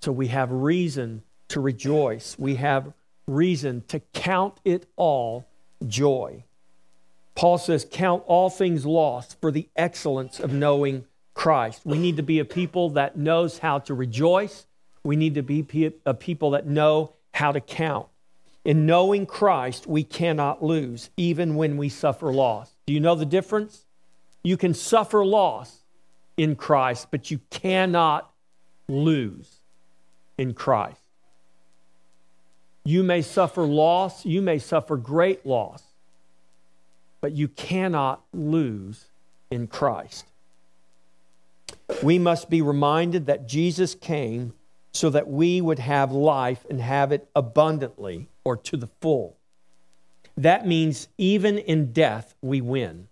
So 0.00 0.10
we 0.10 0.28
have 0.28 0.50
reason 0.50 1.22
to 1.48 1.60
rejoice. 1.60 2.36
We 2.38 2.56
have 2.56 2.92
reason 3.28 3.84
to 3.88 4.00
count 4.12 4.58
it 4.64 4.86
all 4.96 5.46
joy. 5.86 6.44
Paul 7.34 7.58
says, 7.58 7.86
Count 7.90 8.24
all 8.26 8.50
things 8.50 8.84
lost 8.84 9.40
for 9.40 9.50
the 9.50 9.68
excellence 9.76 10.40
of 10.40 10.52
knowing 10.52 11.04
Christ. 11.34 11.82
We 11.84 11.98
need 11.98 12.16
to 12.16 12.22
be 12.22 12.38
a 12.38 12.44
people 12.44 12.90
that 12.90 13.16
knows 13.16 13.58
how 13.58 13.78
to 13.80 13.94
rejoice. 13.94 14.66
We 15.04 15.16
need 15.16 15.34
to 15.34 15.42
be 15.42 15.92
a 16.06 16.14
people 16.14 16.50
that 16.50 16.66
know 16.66 17.14
how 17.32 17.52
to 17.52 17.60
count. 17.60 18.06
In 18.64 18.86
knowing 18.86 19.26
Christ, 19.26 19.86
we 19.86 20.04
cannot 20.04 20.62
lose, 20.62 21.10
even 21.16 21.56
when 21.56 21.76
we 21.76 21.88
suffer 21.88 22.32
loss. 22.32 22.70
Do 22.86 22.92
you 22.92 23.00
know 23.00 23.14
the 23.14 23.26
difference? 23.26 23.84
You 24.44 24.56
can 24.56 24.74
suffer 24.74 25.24
loss 25.24 25.78
in 26.36 26.54
Christ, 26.54 27.08
but 27.10 27.30
you 27.30 27.40
cannot 27.50 28.30
lose 28.88 29.48
in 30.38 30.54
Christ. 30.54 31.00
You 32.84 33.02
may 33.02 33.22
suffer 33.22 33.62
loss, 33.62 34.24
you 34.24 34.42
may 34.42 34.58
suffer 34.58 34.96
great 34.96 35.44
loss, 35.46 35.82
but 37.20 37.32
you 37.32 37.48
cannot 37.48 38.22
lose 38.32 39.06
in 39.50 39.66
Christ 39.66 40.26
we 42.02 42.18
must 42.18 42.48
be 42.48 42.62
reminded 42.62 43.26
that 43.26 43.48
Jesus 43.48 43.94
came 43.94 44.52
so 44.92 45.10
that 45.10 45.26
we 45.28 45.60
would 45.60 45.78
have 45.80 46.12
life 46.12 46.64
and 46.70 46.80
have 46.80 47.10
it 47.12 47.28
abundantly 47.34 48.28
or 48.44 48.56
to 48.56 48.76
the 48.76 48.90
full. 49.00 49.36
That 50.36 50.66
means 50.66 51.08
even 51.18 51.58
in 51.58 51.92
death, 51.92 52.34
we 52.40 52.60
win. 52.60 53.08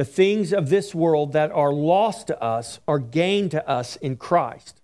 the 0.00 0.04
things 0.06 0.50
of 0.50 0.70
this 0.70 0.94
world 0.94 1.34
that 1.34 1.52
are 1.52 1.74
lost 1.74 2.28
to 2.28 2.42
us 2.42 2.80
are 2.88 2.98
gained 2.98 3.50
to 3.50 3.68
us 3.68 3.96
in 3.96 4.16
Christ. 4.16 4.80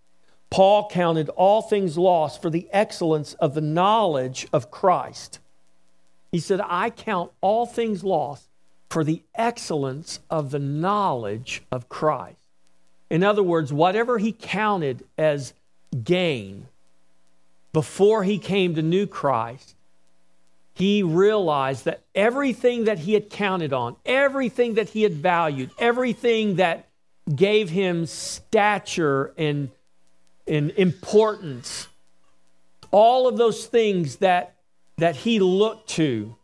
Paul 0.50 0.91
counted 0.91 1.31
all 1.31 1.62
things 1.62 1.97
lost 1.97 2.43
for 2.43 2.50
the 2.50 2.69
excellence 2.71 3.33
of 3.41 3.55
the 3.55 3.62
knowledge 3.62 4.47
of 4.53 4.71
Christ. 4.71 5.38
He 6.31 6.38
said, 6.38 6.61
I 6.62 6.91
count 6.91 7.33
all 7.41 7.65
things 7.65 8.05
lost 8.05 8.50
for 8.91 9.05
the 9.05 9.23
excellence 9.35 10.21
of 10.29 10.50
the 10.50 10.59
knowledge 10.59 11.62
of 11.73 11.88
Christ. 11.88 12.37
In 13.11 13.23
other 13.23 13.43
words, 13.43 13.73
whatever 13.73 14.19
he 14.19 14.33
counted 14.33 15.05
as 15.17 15.53
gain 16.03 16.67
before 17.73 18.25
he 18.25 18.39
came 18.39 18.75
to 18.75 18.83
new 18.83 19.07
Christ, 19.07 19.75
he 20.75 21.03
realized 21.03 21.85
that 21.87 22.01
everything 22.15 22.85
that 22.85 22.99
he 22.99 23.15
had 23.15 23.31
counted 23.31 23.73
on, 23.73 23.97
everything 24.05 24.75
that 24.75 24.91
he 24.91 25.03
had 25.03 25.15
valued, 25.15 25.71
everything 25.79 26.57
that 26.57 26.89
gave 27.35 27.71
him 27.71 28.07
stature 28.07 29.33
and, 29.39 29.71
and 30.47 30.71
importance, 30.73 31.89
all 32.91 33.27
of 33.27 33.37
those 33.37 33.67
things 33.67 34.17
that, 34.17 34.55
that 34.99 35.17
he 35.17 35.41
looked 35.41 35.89
to 35.91 36.37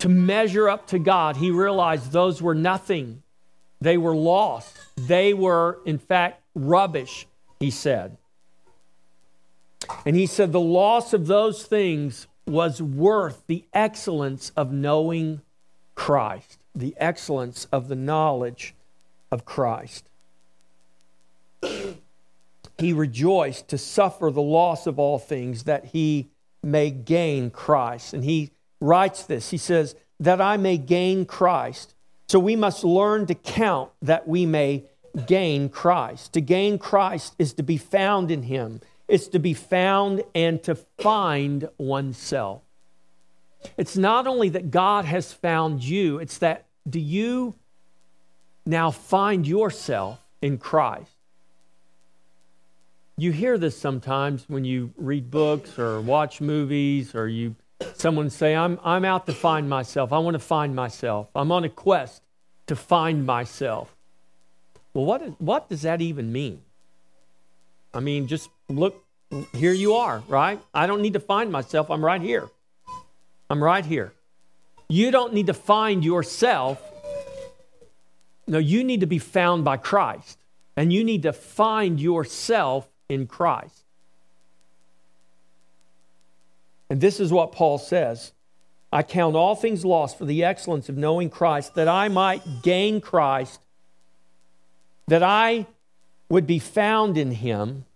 to 0.00 0.08
measure 0.08 0.68
up 0.68 0.86
to 0.88 0.98
God, 0.98 1.36
he 1.36 1.50
realized 1.50 2.10
those 2.10 2.42
were 2.42 2.54
nothing. 2.54 3.22
They 3.80 3.96
were 3.96 4.14
lost. 4.14 4.76
They 4.96 5.32
were, 5.32 5.80
in 5.84 5.98
fact, 5.98 6.42
rubbish, 6.54 7.26
he 7.58 7.70
said. 7.70 8.16
And 10.04 10.14
he 10.14 10.26
said 10.26 10.52
the 10.52 10.60
loss 10.60 11.12
of 11.12 11.26
those 11.26 11.64
things 11.64 12.26
was 12.46 12.82
worth 12.82 13.42
the 13.46 13.64
excellence 13.72 14.52
of 14.56 14.72
knowing 14.72 15.40
Christ, 15.94 16.58
the 16.74 16.94
excellence 16.98 17.66
of 17.72 17.88
the 17.88 17.96
knowledge 17.96 18.74
of 19.30 19.44
Christ. 19.44 20.08
he 22.78 22.92
rejoiced 22.92 23.68
to 23.68 23.78
suffer 23.78 24.30
the 24.30 24.42
loss 24.42 24.86
of 24.86 24.98
all 24.98 25.18
things 25.18 25.64
that 25.64 25.86
he 25.86 26.28
may 26.62 26.90
gain 26.90 27.50
Christ. 27.50 28.14
And 28.14 28.24
he 28.24 28.50
writes 28.80 29.22
this 29.24 29.50
he 29.50 29.58
says, 29.58 29.94
That 30.18 30.40
I 30.40 30.56
may 30.56 30.78
gain 30.78 31.26
Christ. 31.26 31.94
So 32.30 32.38
we 32.38 32.54
must 32.54 32.84
learn 32.84 33.26
to 33.26 33.34
count 33.34 33.90
that 34.02 34.28
we 34.28 34.46
may 34.46 34.84
gain 35.26 35.68
Christ. 35.68 36.32
To 36.34 36.40
gain 36.40 36.78
Christ 36.78 37.34
is 37.40 37.54
to 37.54 37.64
be 37.64 37.76
found 37.76 38.30
in 38.30 38.44
him, 38.44 38.82
it's 39.08 39.26
to 39.26 39.40
be 39.40 39.52
found 39.52 40.22
and 40.32 40.62
to 40.62 40.76
find 40.76 41.68
oneself. 41.76 42.62
It's 43.76 43.96
not 43.96 44.28
only 44.28 44.48
that 44.50 44.70
God 44.70 45.06
has 45.06 45.32
found 45.32 45.82
you, 45.82 46.20
it's 46.20 46.38
that 46.38 46.66
do 46.88 47.00
you 47.00 47.56
now 48.64 48.92
find 48.92 49.44
yourself 49.44 50.20
in 50.40 50.58
Christ? 50.58 51.10
You 53.16 53.32
hear 53.32 53.58
this 53.58 53.76
sometimes 53.76 54.44
when 54.46 54.64
you 54.64 54.92
read 54.96 55.32
books 55.32 55.80
or 55.80 56.00
watch 56.00 56.40
movies 56.40 57.12
or 57.12 57.26
you 57.26 57.56
someone 57.94 58.30
say 58.30 58.54
I'm 58.54 58.78
I'm 58.84 59.04
out 59.04 59.26
to 59.26 59.32
find 59.32 59.68
myself. 59.68 60.12
I 60.12 60.18
want 60.18 60.34
to 60.34 60.40
find 60.40 60.74
myself. 60.74 61.28
I'm 61.34 61.52
on 61.52 61.64
a 61.64 61.68
quest 61.68 62.22
to 62.66 62.76
find 62.76 63.26
myself. 63.26 63.94
Well, 64.94 65.04
what 65.04 65.22
is, 65.22 65.32
what 65.38 65.68
does 65.68 65.82
that 65.82 66.00
even 66.00 66.32
mean? 66.32 66.62
I 67.92 68.00
mean, 68.00 68.26
just 68.26 68.48
look 68.68 69.04
here 69.54 69.72
you 69.72 69.94
are, 69.94 70.22
right? 70.28 70.60
I 70.74 70.86
don't 70.86 71.02
need 71.02 71.12
to 71.12 71.20
find 71.20 71.52
myself. 71.52 71.90
I'm 71.90 72.04
right 72.04 72.20
here. 72.20 72.48
I'm 73.48 73.62
right 73.62 73.84
here. 73.84 74.12
You 74.88 75.10
don't 75.10 75.32
need 75.32 75.46
to 75.46 75.54
find 75.54 76.04
yourself. 76.04 76.82
No, 78.46 78.58
you 78.58 78.82
need 78.82 79.00
to 79.00 79.06
be 79.06 79.18
found 79.18 79.64
by 79.64 79.76
Christ. 79.76 80.38
And 80.76 80.92
you 80.92 81.04
need 81.04 81.22
to 81.22 81.32
find 81.32 82.00
yourself 82.00 82.88
in 83.08 83.26
Christ. 83.26 83.79
And 86.90 87.00
this 87.00 87.20
is 87.20 87.32
what 87.32 87.52
Paul 87.52 87.78
says 87.78 88.32
I 88.92 89.02
count 89.02 89.36
all 89.36 89.54
things 89.54 89.84
lost 89.84 90.18
for 90.18 90.26
the 90.26 90.44
excellence 90.44 90.88
of 90.88 90.96
knowing 90.96 91.30
Christ, 91.30 91.76
that 91.76 91.88
I 91.88 92.08
might 92.08 92.62
gain 92.62 93.00
Christ, 93.00 93.60
that 95.06 95.22
I 95.22 95.66
would 96.28 96.46
be 96.46 96.58
found 96.58 97.16
in 97.16 97.30
him, 97.30 97.86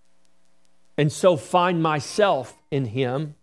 and 0.96 1.12
so 1.12 1.36
find 1.36 1.82
myself 1.82 2.56
in 2.70 2.86
him 2.86 3.34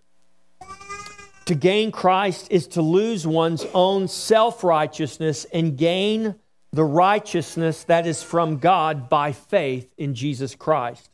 to 1.45 1.55
gain 1.55 1.91
Christ 1.91 2.47
is 2.49 2.67
to 2.67 2.81
lose 2.81 3.27
one's 3.27 3.65
own 3.73 4.07
self 4.07 4.63
righteousness 4.63 5.45
and 5.51 5.77
gain 5.77 6.35
the 6.71 6.85
righteousness 6.85 7.83
that 7.83 8.07
is 8.07 8.23
from 8.23 8.57
God 8.57 9.09
by 9.09 9.33
faith 9.33 9.91
in 9.97 10.15
Jesus 10.15 10.55
Christ. 10.55 11.09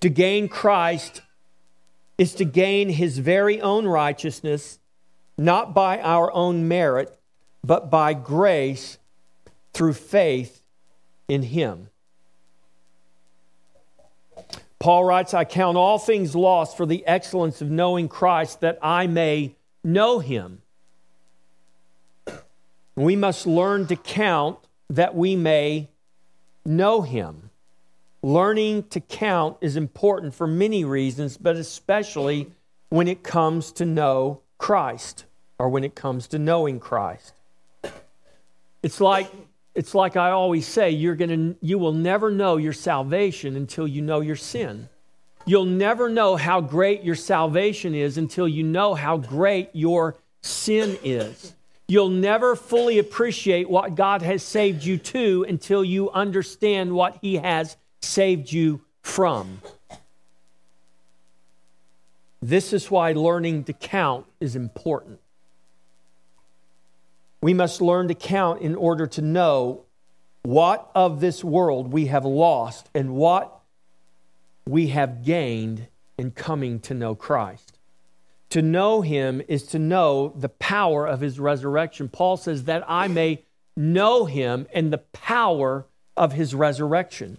To 0.00 0.08
gain 0.08 0.48
Christ 0.48 1.20
is 2.18 2.34
to 2.34 2.44
gain 2.44 2.88
his 2.88 3.18
very 3.18 3.60
own 3.60 3.86
righteousness, 3.86 4.78
not 5.36 5.74
by 5.74 6.00
our 6.00 6.32
own 6.32 6.66
merit, 6.66 7.18
but 7.62 7.90
by 7.90 8.14
grace 8.14 8.98
through 9.74 9.92
faith 9.92 10.62
in 11.28 11.42
him. 11.42 11.88
Paul 14.78 15.04
writes, 15.04 15.34
I 15.34 15.44
count 15.44 15.76
all 15.76 15.98
things 15.98 16.34
lost 16.34 16.76
for 16.76 16.86
the 16.86 17.06
excellence 17.06 17.60
of 17.60 17.70
knowing 17.70 18.08
Christ 18.08 18.60
that 18.60 18.78
I 18.82 19.06
may 19.06 19.56
know 19.82 20.18
him. 20.20 20.62
We 22.94 23.16
must 23.16 23.46
learn 23.46 23.86
to 23.88 23.96
count 23.96 24.58
that 24.88 25.14
we 25.14 25.36
may 25.36 25.88
know 26.64 27.02
him. 27.02 27.45
Learning 28.26 28.82
to 28.88 28.98
count 28.98 29.56
is 29.60 29.76
important 29.76 30.34
for 30.34 30.48
many 30.48 30.84
reasons, 30.84 31.36
but 31.36 31.54
especially 31.54 32.50
when 32.88 33.06
it 33.06 33.22
comes 33.22 33.70
to 33.70 33.84
know 33.84 34.40
Christ 34.58 35.26
or 35.60 35.68
when 35.68 35.84
it 35.84 35.94
comes 35.94 36.26
to 36.26 36.38
knowing 36.40 36.80
Christ. 36.80 37.34
It's 38.82 39.00
like 39.00 39.30
it's 39.76 39.94
like 39.94 40.16
I 40.16 40.32
always 40.32 40.66
say, 40.66 40.90
you're 40.90 41.14
gonna, 41.14 41.54
you 41.60 41.78
will 41.78 41.92
never 41.92 42.32
know 42.32 42.56
your 42.56 42.72
salvation 42.72 43.54
until 43.54 43.86
you 43.86 44.02
know 44.02 44.18
your 44.18 44.34
sin. 44.34 44.88
You'll 45.44 45.64
never 45.64 46.08
know 46.08 46.34
how 46.34 46.60
great 46.60 47.04
your 47.04 47.14
salvation 47.14 47.94
is 47.94 48.18
until 48.18 48.48
you 48.48 48.64
know 48.64 48.94
how 48.94 49.18
great 49.18 49.70
your 49.72 50.16
sin 50.40 50.98
is. 51.04 51.54
You'll 51.86 52.08
never 52.08 52.56
fully 52.56 52.98
appreciate 52.98 53.70
what 53.70 53.94
God 53.94 54.22
has 54.22 54.42
saved 54.42 54.82
you 54.82 54.98
to 54.98 55.46
until 55.48 55.84
you 55.84 56.10
understand 56.10 56.92
what 56.92 57.18
He 57.22 57.36
has 57.36 57.76
saved 58.06 58.52
you 58.52 58.82
from. 59.02 59.60
This 62.40 62.72
is 62.72 62.90
why 62.90 63.12
learning 63.12 63.64
to 63.64 63.72
count 63.72 64.26
is 64.40 64.56
important. 64.56 65.20
We 67.40 67.54
must 67.54 67.80
learn 67.80 68.08
to 68.08 68.14
count 68.14 68.62
in 68.62 68.74
order 68.74 69.06
to 69.06 69.22
know 69.22 69.82
what 70.42 70.90
of 70.94 71.20
this 71.20 71.42
world 71.42 71.92
we 71.92 72.06
have 72.06 72.24
lost 72.24 72.88
and 72.94 73.14
what 73.14 73.60
we 74.66 74.88
have 74.88 75.24
gained 75.24 75.88
in 76.18 76.30
coming 76.30 76.80
to 76.80 76.94
know 76.94 77.14
Christ. 77.14 77.78
To 78.50 78.62
know 78.62 79.00
him 79.00 79.42
is 79.48 79.64
to 79.68 79.78
know 79.78 80.32
the 80.36 80.48
power 80.48 81.06
of 81.06 81.20
his 81.20 81.40
resurrection. 81.40 82.08
Paul 82.08 82.36
says 82.36 82.64
that 82.64 82.84
I 82.86 83.08
may 83.08 83.42
know 83.76 84.24
him 84.24 84.66
and 84.72 84.92
the 84.92 84.98
power 84.98 85.86
of 86.16 86.32
his 86.32 86.54
resurrection. 86.54 87.38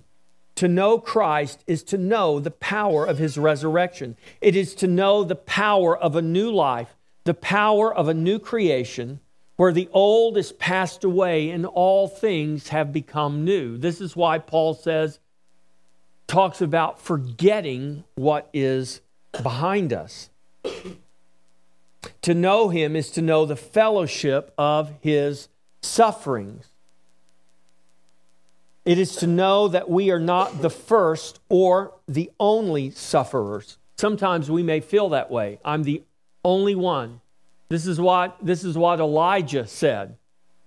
To 0.58 0.68
know 0.68 0.98
Christ 0.98 1.64
is 1.68 1.84
to 1.84 2.00
know 2.00 2.40
the 2.40 2.52
power 2.52 3.06
of 3.06 3.20
his 3.20 3.38
resurrection. 3.38 4.18
It 4.42 4.56
is 4.56 4.74
to 4.76 4.88
know 4.88 5.24
the 5.24 5.36
power 5.36 5.96
of 5.96 6.16
a 6.16 6.22
new 6.22 6.52
life, 6.52 6.96
the 7.26 7.36
power 7.36 7.94
of 7.94 8.08
a 8.08 8.14
new 8.16 8.40
creation, 8.40 9.20
where 9.56 9.72
the 9.72 9.88
old 9.92 10.36
is 10.36 10.52
passed 10.52 11.04
away 11.04 11.52
and 11.52 11.64
all 11.64 12.08
things 12.08 12.70
have 12.70 12.92
become 12.92 13.46
new. 13.46 13.78
This 13.78 14.02
is 14.02 14.16
why 14.16 14.40
Paul 14.40 14.74
says, 14.74 15.20
talks 16.26 16.60
about 16.60 17.00
forgetting 17.00 18.04
what 18.16 18.50
is 18.52 19.02
behind 19.44 19.94
us. 19.94 20.32
to 22.24 22.34
know 22.34 22.70
him 22.70 22.96
is 22.96 23.12
to 23.12 23.22
know 23.22 23.46
the 23.46 23.56
fellowship 23.56 24.54
of 24.58 24.92
his 25.02 25.50
sufferings. 25.84 26.68
It 28.88 29.00
is 29.00 29.18
to 29.18 29.28
know 29.28 29.68
that 29.68 29.90
we 29.90 30.12
are 30.12 30.20
not 30.20 30.62
the 30.62 30.70
first 30.70 31.42
or 31.50 31.94
the 32.08 32.32
only 32.40 32.90
sufferers. 32.90 33.78
Sometimes 33.98 34.50
we 34.50 34.64
may 34.64 34.80
feel 34.80 35.10
that 35.10 35.30
way. 35.30 35.60
I'm 35.66 35.84
the 35.84 36.04
only 36.46 36.74
one. 36.74 37.20
This 37.68 37.86
is 37.86 38.00
what, 38.00 38.38
this 38.42 38.64
is 38.64 38.78
what 38.78 39.02
Elijah 39.02 39.68
said. 39.68 40.16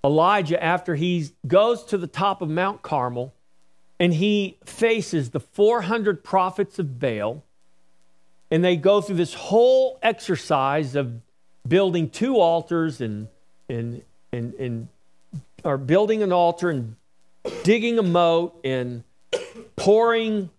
Elijah, 0.04 0.62
after 0.62 0.96
he 0.96 1.30
goes 1.46 1.82
to 1.84 1.96
the 1.96 2.06
top 2.06 2.42
of 2.42 2.50
Mount 2.50 2.82
Carmel 2.82 3.32
and 3.98 4.12
he 4.12 4.58
faces 4.66 5.30
the 5.30 5.40
400 5.40 6.22
prophets 6.22 6.78
of 6.78 7.00
Baal, 7.00 7.42
and 8.50 8.62
they 8.62 8.76
go 8.76 9.00
through 9.00 9.16
this 9.16 9.32
whole 9.32 9.98
exercise 10.02 10.94
of 10.94 11.22
building 11.66 12.10
two 12.10 12.36
altars 12.36 13.00
and, 13.00 13.28
and, 13.70 14.02
and, 14.30 14.52
and 14.54 14.88
are 15.64 15.78
building 15.78 16.22
an 16.22 16.34
altar 16.34 16.68
and 16.68 16.96
digging 17.62 17.98
a 17.98 18.02
moat 18.02 18.60
and 18.64 19.04
pouring 19.76 20.50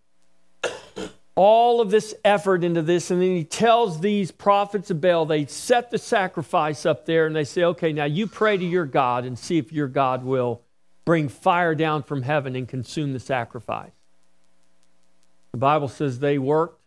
all 1.35 1.81
of 1.81 1.91
this 1.91 2.13
effort 2.25 2.63
into 2.63 2.81
this. 2.81 3.09
And 3.09 3.21
then 3.21 3.35
he 3.35 3.43
tells 3.43 4.01
these 4.01 4.31
prophets 4.31 4.91
of 4.91 5.01
Baal, 5.01 5.25
they 5.25 5.45
set 5.45 5.91
the 5.91 5.97
sacrifice 5.97 6.85
up 6.85 7.05
there 7.05 7.25
and 7.25 7.35
they 7.35 7.43
say, 7.43 7.63
okay, 7.63 7.93
now 7.93 8.05
you 8.05 8.27
pray 8.27 8.57
to 8.57 8.65
your 8.65 8.85
God 8.85 9.25
and 9.25 9.37
see 9.37 9.57
if 9.57 9.71
your 9.71 9.87
God 9.87 10.23
will 10.23 10.61
bring 11.05 11.29
fire 11.29 11.73
down 11.73 12.03
from 12.03 12.21
heaven 12.21 12.55
and 12.55 12.67
consume 12.67 13.13
the 13.13 13.19
sacrifice. 13.19 13.91
The 15.51 15.57
Bible 15.57 15.87
says 15.87 16.19
they 16.19 16.37
worked 16.37 16.79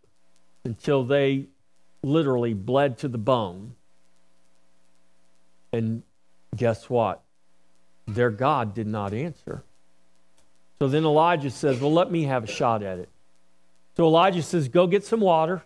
until 0.64 1.04
they 1.04 1.46
literally 2.02 2.54
bled 2.54 2.98
to 2.98 3.08
the 3.08 3.18
bone. 3.18 3.74
And 5.72 6.02
guess 6.54 6.88
what? 6.88 7.22
Their 8.06 8.30
God 8.30 8.74
did 8.74 8.86
not 8.86 9.12
answer. 9.12 9.64
So 10.78 10.88
then 10.88 11.04
Elijah 11.04 11.50
says, 11.50 11.80
Well, 11.80 11.92
let 11.92 12.10
me 12.10 12.24
have 12.24 12.44
a 12.44 12.48
shot 12.48 12.82
at 12.82 12.98
it. 12.98 13.08
So 13.96 14.04
Elijah 14.04 14.42
says, 14.42 14.68
Go 14.68 14.86
get 14.86 15.04
some 15.04 15.20
water, 15.20 15.62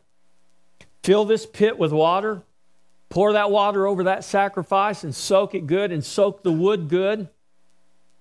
fill 1.03 1.25
this 1.25 1.47
pit 1.47 1.79
with 1.79 1.93
water, 1.93 2.43
pour 3.09 3.33
that 3.33 3.51
water 3.51 3.87
over 3.87 4.05
that 4.05 4.25
sacrifice, 4.25 5.05
and 5.05 5.15
soak 5.15 5.55
it 5.55 5.67
good, 5.67 5.93
and 5.93 6.05
soak 6.05 6.43
the 6.43 6.53
wood 6.53 6.89
good. 6.89 7.29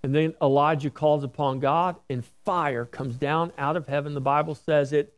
And 0.04 0.16
then 0.16 0.36
Elijah 0.42 0.90
calls 0.90 1.24
upon 1.24 1.60
God, 1.60 1.98
and 2.10 2.24
fire 2.46 2.86
comes 2.86 3.16
down 3.16 3.52
out 3.58 3.76
of 3.76 3.88
heaven. 3.88 4.14
The 4.14 4.22
Bible 4.22 4.56
says 4.56 4.94
it, 4.94 5.14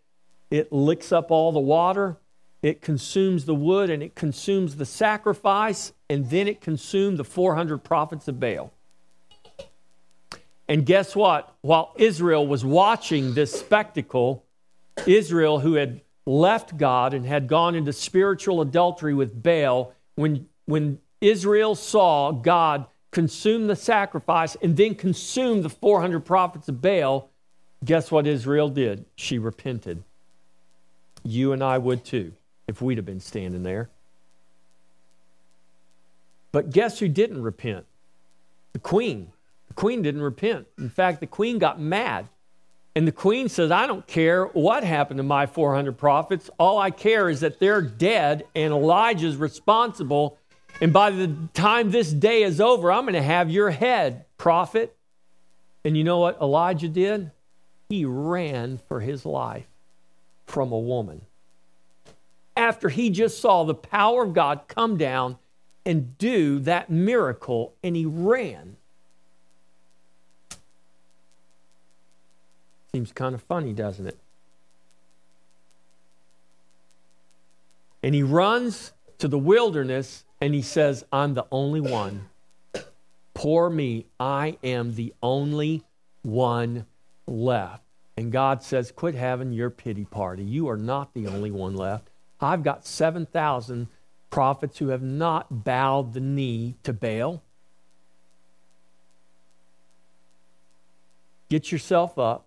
it 0.49 0.71
licks 0.71 1.11
up 1.11 1.29
all 1.29 1.51
the 1.51 1.59
water, 1.59 2.17
it 2.61 2.81
consumes 2.81 3.45
the 3.45 3.55
wood, 3.55 3.89
and 3.89 4.01
it 4.01 4.15
consumes 4.15 4.77
the 4.77 4.85
sacrifice, 4.85 5.93
and 6.09 6.29
then 6.29 6.47
it 6.47 6.61
consumed 6.61 7.17
the 7.17 7.23
400 7.23 7.83
prophets 7.83 8.27
of 8.27 8.39
Baal. 8.39 8.73
And 10.69 10.85
guess 10.85 11.15
what? 11.15 11.55
While 11.61 11.93
Israel 11.97 12.45
was 12.45 12.63
watching 12.63 13.33
this 13.33 13.51
spectacle, 13.51 14.45
Israel, 15.07 15.59
who 15.59 15.73
had 15.73 16.01
left 16.27 16.77
God 16.77 17.15
and 17.15 17.25
had 17.25 17.47
gone 17.47 17.73
into 17.73 17.91
spiritual 17.91 18.61
adultery 18.61 19.15
with 19.15 19.41
Baal, 19.41 19.93
when, 20.13 20.47
when 20.65 20.99
Israel 21.21 21.73
saw 21.73 22.31
God 22.31 22.85
consume 23.09 23.65
the 23.65 23.75
sacrifice 23.75 24.55
and 24.61 24.77
then 24.77 24.93
consume 24.93 25.63
the 25.63 25.69
400 25.69 26.19
prophets 26.19 26.69
of 26.69 26.83
Baal, 26.83 27.31
guess 27.83 28.11
what 28.11 28.27
Israel 28.27 28.69
did? 28.69 29.05
She 29.15 29.39
repented. 29.39 30.03
You 31.23 31.51
and 31.51 31.63
I 31.63 31.79
would 31.79 32.05
too, 32.05 32.33
if 32.67 32.79
we'd 32.79 32.99
have 32.99 33.05
been 33.05 33.19
standing 33.19 33.63
there. 33.63 33.89
But 36.51 36.69
guess 36.69 36.99
who 36.99 37.07
didn't 37.07 37.41
repent? 37.41 37.85
The 38.73 38.79
queen. 38.79 39.31
The 39.69 39.73
queen 39.75 40.01
didn't 40.01 40.21
repent. 40.21 40.67
In 40.77 40.89
fact, 40.89 41.19
the 41.19 41.27
queen 41.27 41.57
got 41.57 41.79
mad. 41.79 42.27
And 42.95 43.07
the 43.07 43.11
queen 43.11 43.49
says, 43.49 43.71
I 43.71 43.87
don't 43.87 44.05
care 44.07 44.45
what 44.45 44.83
happened 44.83 45.19
to 45.19 45.23
my 45.23 45.45
400 45.45 45.97
prophets. 45.97 46.49
All 46.57 46.79
I 46.79 46.91
care 46.91 47.29
is 47.29 47.39
that 47.39 47.59
they're 47.59 47.81
dead 47.81 48.45
and 48.55 48.73
Elijah's 48.73 49.37
responsible. 49.37 50.37
And 50.81 50.91
by 50.91 51.11
the 51.11 51.33
time 51.53 51.91
this 51.91 52.11
day 52.11 52.43
is 52.43 52.59
over, 52.59 52.91
I'm 52.91 53.03
going 53.03 53.13
to 53.13 53.21
have 53.21 53.49
your 53.49 53.69
head, 53.69 54.25
prophet. 54.37 54.95
And 55.85 55.95
you 55.95 56.03
know 56.03 56.17
what 56.19 56.41
Elijah 56.41 56.89
did? 56.89 57.31
He 57.89 58.05
ran 58.05 58.79
for 58.87 58.99
his 58.99 59.25
life 59.25 59.67
from 60.45 60.71
a 60.71 60.79
woman. 60.79 61.21
After 62.57 62.89
he 62.89 63.09
just 63.09 63.39
saw 63.39 63.63
the 63.63 63.75
power 63.75 64.23
of 64.23 64.33
God 64.33 64.61
come 64.67 64.97
down 64.97 65.37
and 65.85 66.17
do 66.17 66.59
that 66.59 66.89
miracle, 66.89 67.73
and 67.81 67.95
he 67.95 68.05
ran. 68.05 68.75
Seems 72.93 73.11
kind 73.11 73.35
of 73.35 73.43
funny, 73.43 73.73
doesn't 73.73 74.07
it? 74.07 74.17
And 78.01 78.15
he 78.15 78.23
runs 78.23 78.93
to 79.19 79.27
the 79.27 79.37
wilderness 79.37 80.23
and 80.41 80.53
he 80.53 80.61
says, 80.61 81.05
I'm 81.11 81.33
the 81.33 81.45
only 81.51 81.81
one. 81.81 82.29
Poor 83.33 83.69
me, 83.69 84.05
I 84.19 84.57
am 84.63 84.95
the 84.95 85.13
only 85.21 85.83
one 86.23 86.85
left. 87.27 87.83
And 88.17 88.31
God 88.31 88.63
says, 88.63 88.91
Quit 88.91 89.15
having 89.15 89.53
your 89.53 89.69
pity 89.69 90.05
party. 90.05 90.43
You 90.43 90.67
are 90.69 90.77
not 90.77 91.13
the 91.13 91.27
only 91.27 91.51
one 91.51 91.75
left. 91.75 92.09
I've 92.41 92.63
got 92.63 92.85
7,000 92.85 93.87
prophets 94.29 94.77
who 94.79 94.89
have 94.89 95.01
not 95.01 95.63
bowed 95.63 96.13
the 96.13 96.19
knee 96.19 96.75
to 96.83 96.93
Baal. 96.93 97.41
Get 101.49 101.71
yourself 101.71 102.17
up 102.19 102.45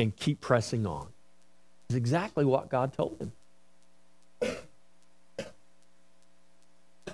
and 0.00 0.16
keep 0.16 0.40
pressing 0.40 0.86
on. 0.86 1.08
Is 1.88 1.96
exactly 1.96 2.44
what 2.44 2.68
God 2.70 2.92
told 2.92 3.18
him. 3.20 3.32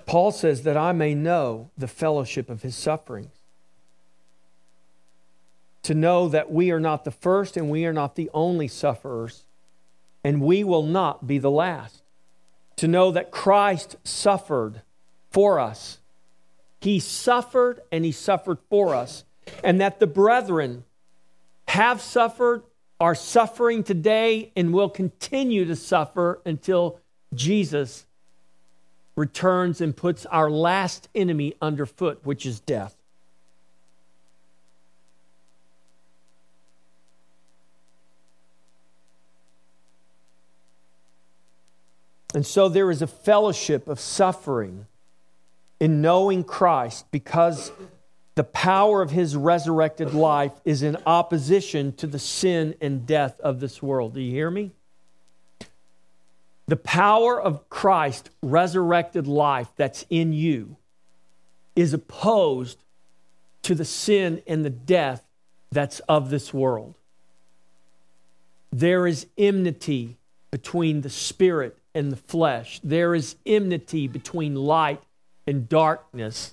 Paul 0.07 0.31
says 0.31 0.63
that 0.63 0.77
I 0.77 0.93
may 0.93 1.15
know 1.15 1.71
the 1.77 1.89
fellowship 1.89 2.49
of 2.49 2.63
his 2.63 2.77
sufferings. 2.77 3.33
To 5.83 5.95
know 5.95 6.29
that 6.29 6.51
we 6.51 6.71
are 6.71 6.81
not 6.81 7.05
the 7.05 7.11
first 7.11 7.57
and 7.57 7.71
we 7.71 7.85
are 7.87 7.93
not 7.93 8.15
the 8.15 8.31
only 8.33 8.69
sufferers, 8.69 9.45
and 10.23 10.41
we 10.41 10.63
will 10.63 10.85
not 10.85 11.27
be 11.27 11.39
the 11.39 11.51
last. 11.51 12.03
To 12.77 12.89
know 12.89 13.11
that 13.11 13.31
Christ 13.31 13.97
suffered 14.05 14.83
for 15.31 15.59
us. 15.59 15.99
He 16.81 17.01
suffered 17.01 17.81
and 17.91 18.05
he 18.05 18.13
suffered 18.13 18.59
for 18.69 18.95
us. 18.95 19.25
And 19.63 19.81
that 19.81 20.01
the 20.01 20.07
brethren 20.07 20.85
have 21.69 22.01
suffered 22.01 22.63
are 23.01 23.15
suffering 23.15 23.83
today 23.83 24.53
and 24.57 24.73
will 24.73 24.89
continue 24.89 25.65
to 25.67 25.77
suffer 25.77 26.41
until 26.47 27.01
Jesus 27.35 28.07
returns 29.17 29.81
and 29.81 29.97
puts 29.97 30.27
our 30.27 30.51
last 30.51 31.09
enemy 31.15 31.55
underfoot, 31.61 32.21
which 32.25 32.47
is 32.47 32.61
death. 32.61 32.97
And 42.35 42.45
so 42.45 42.69
there 42.69 42.91
is 42.91 43.01
a 43.01 43.07
fellowship 43.07 43.89
of 43.89 43.99
suffering 43.99 44.87
in 45.81 46.03
knowing 46.03 46.45
Christ 46.45 47.07
because 47.11 47.73
the 48.37 48.45
power 48.45 49.01
of 49.01 49.11
his 49.11 49.35
resurrected 49.35 50.13
life 50.13 50.53
is 50.65 50.83
in 50.83 50.99
opposition 51.07 51.93
to 51.95 52.07
the 52.07 52.19
sin 52.19 52.75
and 52.83 53.07
death 53.07 53.41
of 53.41 53.61
this 53.61 53.83
world. 53.83 54.15
Do 54.15 54.21
you 54.21 54.31
hear 54.31 54.51
me? 54.51 54.73
The 56.69 56.77
power 56.77 57.41
of 57.41 57.69
Christ 57.71 58.29
resurrected 58.43 59.27
life 59.27 59.69
that's 59.77 60.05
in 60.11 60.33
you 60.35 60.77
is 61.75 61.95
opposed 61.95 62.79
to 63.63 63.75
the 63.75 63.85
sin 63.85 64.43
and 64.47 64.65
the 64.65 64.71
death 64.71 65.23
that's 65.73 66.01
of 66.01 66.29
this 66.29 66.53
world. 66.53 66.95
There 68.71 69.07
is 69.07 69.27
enmity 69.39 70.19
between 70.51 71.01
the 71.01 71.11
spirit 71.11 71.79
and 71.95 72.13
the 72.13 72.17
flesh. 72.17 72.81
There 72.85 73.15
is 73.15 73.37
enmity 73.47 74.09
between 74.09 74.55
light 74.55 75.03
and 75.47 75.69
darkness. 75.69 76.53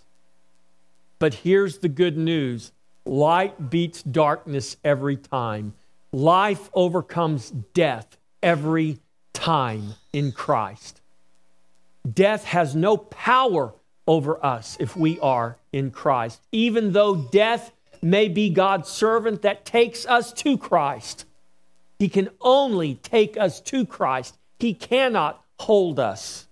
But 1.23 1.35
here's 1.35 1.77
the 1.77 1.87
good 1.87 2.17
news 2.17 2.73
light 3.05 3.69
beats 3.69 4.03
darkness 4.03 4.75
every 4.83 5.15
time. 5.15 5.73
Life 6.11 6.69
overcomes 6.73 7.49
death 7.49 8.17
every 8.41 8.99
time 9.31 9.93
in 10.11 10.33
Christ. 10.33 10.99
Death 12.13 12.43
has 12.43 12.75
no 12.75 12.97
power 12.97 13.73
over 14.05 14.45
us 14.45 14.75
if 14.81 14.97
we 14.97 15.17
are 15.21 15.57
in 15.71 15.91
Christ, 15.91 16.41
even 16.51 16.91
though 16.91 17.15
death 17.15 17.71
may 18.01 18.27
be 18.27 18.49
God's 18.49 18.89
servant 18.89 19.43
that 19.43 19.63
takes 19.63 20.05
us 20.05 20.33
to 20.33 20.57
Christ. 20.57 21.23
He 21.99 22.09
can 22.09 22.31
only 22.41 22.95
take 22.95 23.37
us 23.37 23.61
to 23.61 23.85
Christ. 23.85 24.37
He 24.59 24.73
cannot 24.73 25.41
hold 25.57 26.01
us 26.01 26.47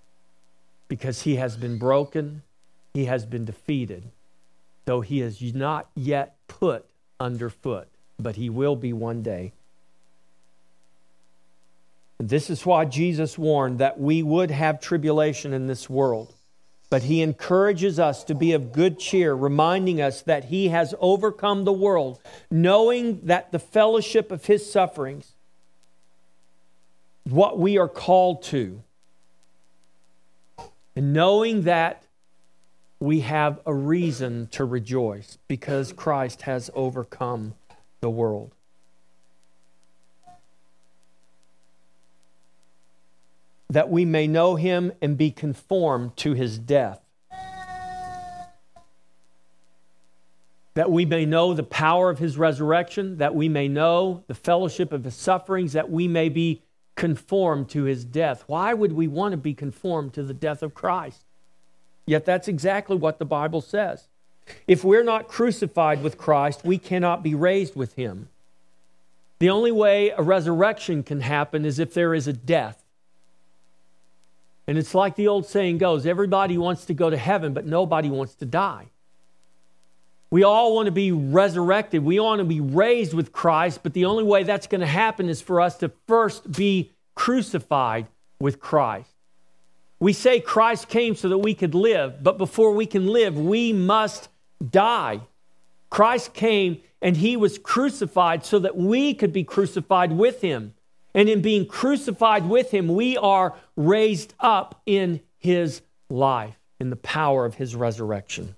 because 0.87 1.23
he 1.23 1.35
has 1.35 1.57
been 1.57 1.77
broken, 1.77 2.43
he 2.93 3.03
has 3.03 3.25
been 3.25 3.43
defeated 3.43 4.09
though 4.91 4.99
he 4.99 5.21
is 5.21 5.41
not 5.53 5.89
yet 5.95 6.35
put 6.49 6.85
underfoot, 7.17 7.87
but 8.19 8.35
he 8.35 8.49
will 8.49 8.75
be 8.75 8.91
one 8.91 9.23
day. 9.23 9.53
This 12.19 12.49
is 12.49 12.65
why 12.65 12.83
Jesus 12.83 13.37
warned 13.37 13.79
that 13.79 14.01
we 14.01 14.21
would 14.21 14.51
have 14.51 14.81
tribulation 14.81 15.53
in 15.53 15.67
this 15.67 15.89
world. 15.89 16.35
But 16.89 17.03
he 17.03 17.21
encourages 17.21 17.99
us 17.99 18.25
to 18.25 18.35
be 18.35 18.51
of 18.51 18.73
good 18.73 18.99
cheer, 18.99 19.33
reminding 19.33 20.01
us 20.01 20.23
that 20.23 20.43
he 20.43 20.67
has 20.67 20.93
overcome 20.99 21.63
the 21.63 21.71
world, 21.71 22.19
knowing 22.49 23.21
that 23.27 23.53
the 23.53 23.59
fellowship 23.59 24.29
of 24.29 24.43
his 24.43 24.69
sufferings, 24.69 25.31
what 27.23 27.57
we 27.57 27.77
are 27.77 27.87
called 27.87 28.43
to, 28.43 28.83
and 30.97 31.13
knowing 31.13 31.61
that 31.61 32.03
we 33.01 33.21
have 33.21 33.59
a 33.65 33.73
reason 33.73 34.47
to 34.51 34.63
rejoice 34.63 35.39
because 35.47 35.91
Christ 35.91 36.43
has 36.43 36.69
overcome 36.75 37.55
the 37.99 38.11
world. 38.11 38.53
That 43.71 43.89
we 43.89 44.05
may 44.05 44.27
know 44.27 44.55
him 44.55 44.91
and 45.01 45.17
be 45.17 45.31
conformed 45.31 46.15
to 46.17 46.33
his 46.33 46.59
death. 46.59 47.01
That 50.75 50.91
we 50.91 51.03
may 51.03 51.25
know 51.25 51.55
the 51.55 51.63
power 51.63 52.11
of 52.11 52.19
his 52.19 52.37
resurrection, 52.37 53.17
that 53.17 53.33
we 53.33 53.49
may 53.49 53.67
know 53.67 54.23
the 54.27 54.35
fellowship 54.35 54.91
of 54.93 55.05
his 55.05 55.15
sufferings, 55.15 55.73
that 55.73 55.89
we 55.89 56.07
may 56.07 56.29
be 56.29 56.61
conformed 56.95 57.67
to 57.69 57.85
his 57.85 58.05
death. 58.05 58.43
Why 58.45 58.75
would 58.75 58.91
we 58.91 59.07
want 59.07 59.31
to 59.31 59.37
be 59.37 59.55
conformed 59.55 60.13
to 60.13 60.23
the 60.23 60.35
death 60.35 60.61
of 60.61 60.75
Christ? 60.75 61.25
Yet 62.05 62.25
that's 62.25 62.47
exactly 62.47 62.95
what 62.95 63.19
the 63.19 63.25
Bible 63.25 63.61
says. 63.61 64.07
If 64.67 64.83
we're 64.83 65.03
not 65.03 65.27
crucified 65.27 66.03
with 66.03 66.17
Christ, 66.17 66.65
we 66.65 66.77
cannot 66.77 67.23
be 67.23 67.35
raised 67.35 67.75
with 67.75 67.93
him. 67.93 68.29
The 69.39 69.49
only 69.49 69.71
way 69.71 70.09
a 70.09 70.21
resurrection 70.21 71.03
can 71.03 71.21
happen 71.21 71.65
is 71.65 71.79
if 71.79 71.93
there 71.93 72.13
is 72.13 72.27
a 72.27 72.33
death. 72.33 72.83
And 74.67 74.77
it's 74.77 74.93
like 74.93 75.15
the 75.15 75.27
old 75.27 75.45
saying 75.45 75.79
goes 75.79 76.05
everybody 76.05 76.57
wants 76.57 76.85
to 76.85 76.93
go 76.93 77.09
to 77.09 77.17
heaven, 77.17 77.53
but 77.53 77.65
nobody 77.65 78.09
wants 78.09 78.35
to 78.35 78.45
die. 78.45 78.87
We 80.29 80.43
all 80.43 80.73
want 80.73 80.85
to 80.85 80.91
be 80.91 81.11
resurrected. 81.11 82.05
We 82.05 82.19
want 82.19 82.39
to 82.39 82.45
be 82.45 82.61
raised 82.61 83.13
with 83.13 83.33
Christ, 83.33 83.81
but 83.83 83.93
the 83.93 84.05
only 84.05 84.23
way 84.23 84.43
that's 84.43 84.67
going 84.67 84.81
to 84.81 84.87
happen 84.87 85.27
is 85.27 85.41
for 85.41 85.59
us 85.59 85.77
to 85.79 85.91
first 86.07 86.51
be 86.53 86.91
crucified 87.15 88.07
with 88.39 88.61
Christ. 88.61 89.10
We 90.01 90.13
say 90.13 90.39
Christ 90.39 90.89
came 90.89 91.13
so 91.13 91.29
that 91.29 91.37
we 91.37 91.53
could 91.53 91.75
live, 91.75 92.23
but 92.23 92.39
before 92.39 92.73
we 92.73 92.87
can 92.87 93.05
live, 93.05 93.37
we 93.39 93.71
must 93.71 94.29
die. 94.67 95.21
Christ 95.91 96.33
came 96.33 96.81
and 97.03 97.15
he 97.15 97.37
was 97.37 97.59
crucified 97.59 98.43
so 98.43 98.57
that 98.57 98.75
we 98.75 99.13
could 99.13 99.31
be 99.31 99.43
crucified 99.43 100.11
with 100.11 100.41
him. 100.41 100.73
And 101.13 101.29
in 101.29 101.43
being 101.43 101.67
crucified 101.67 102.49
with 102.49 102.71
him, 102.71 102.87
we 102.87 103.15
are 103.15 103.53
raised 103.75 104.33
up 104.39 104.81
in 104.87 105.21
his 105.37 105.83
life, 106.09 106.55
in 106.79 106.89
the 106.89 106.95
power 106.95 107.45
of 107.45 107.55
his 107.55 107.75
resurrection. 107.75 108.55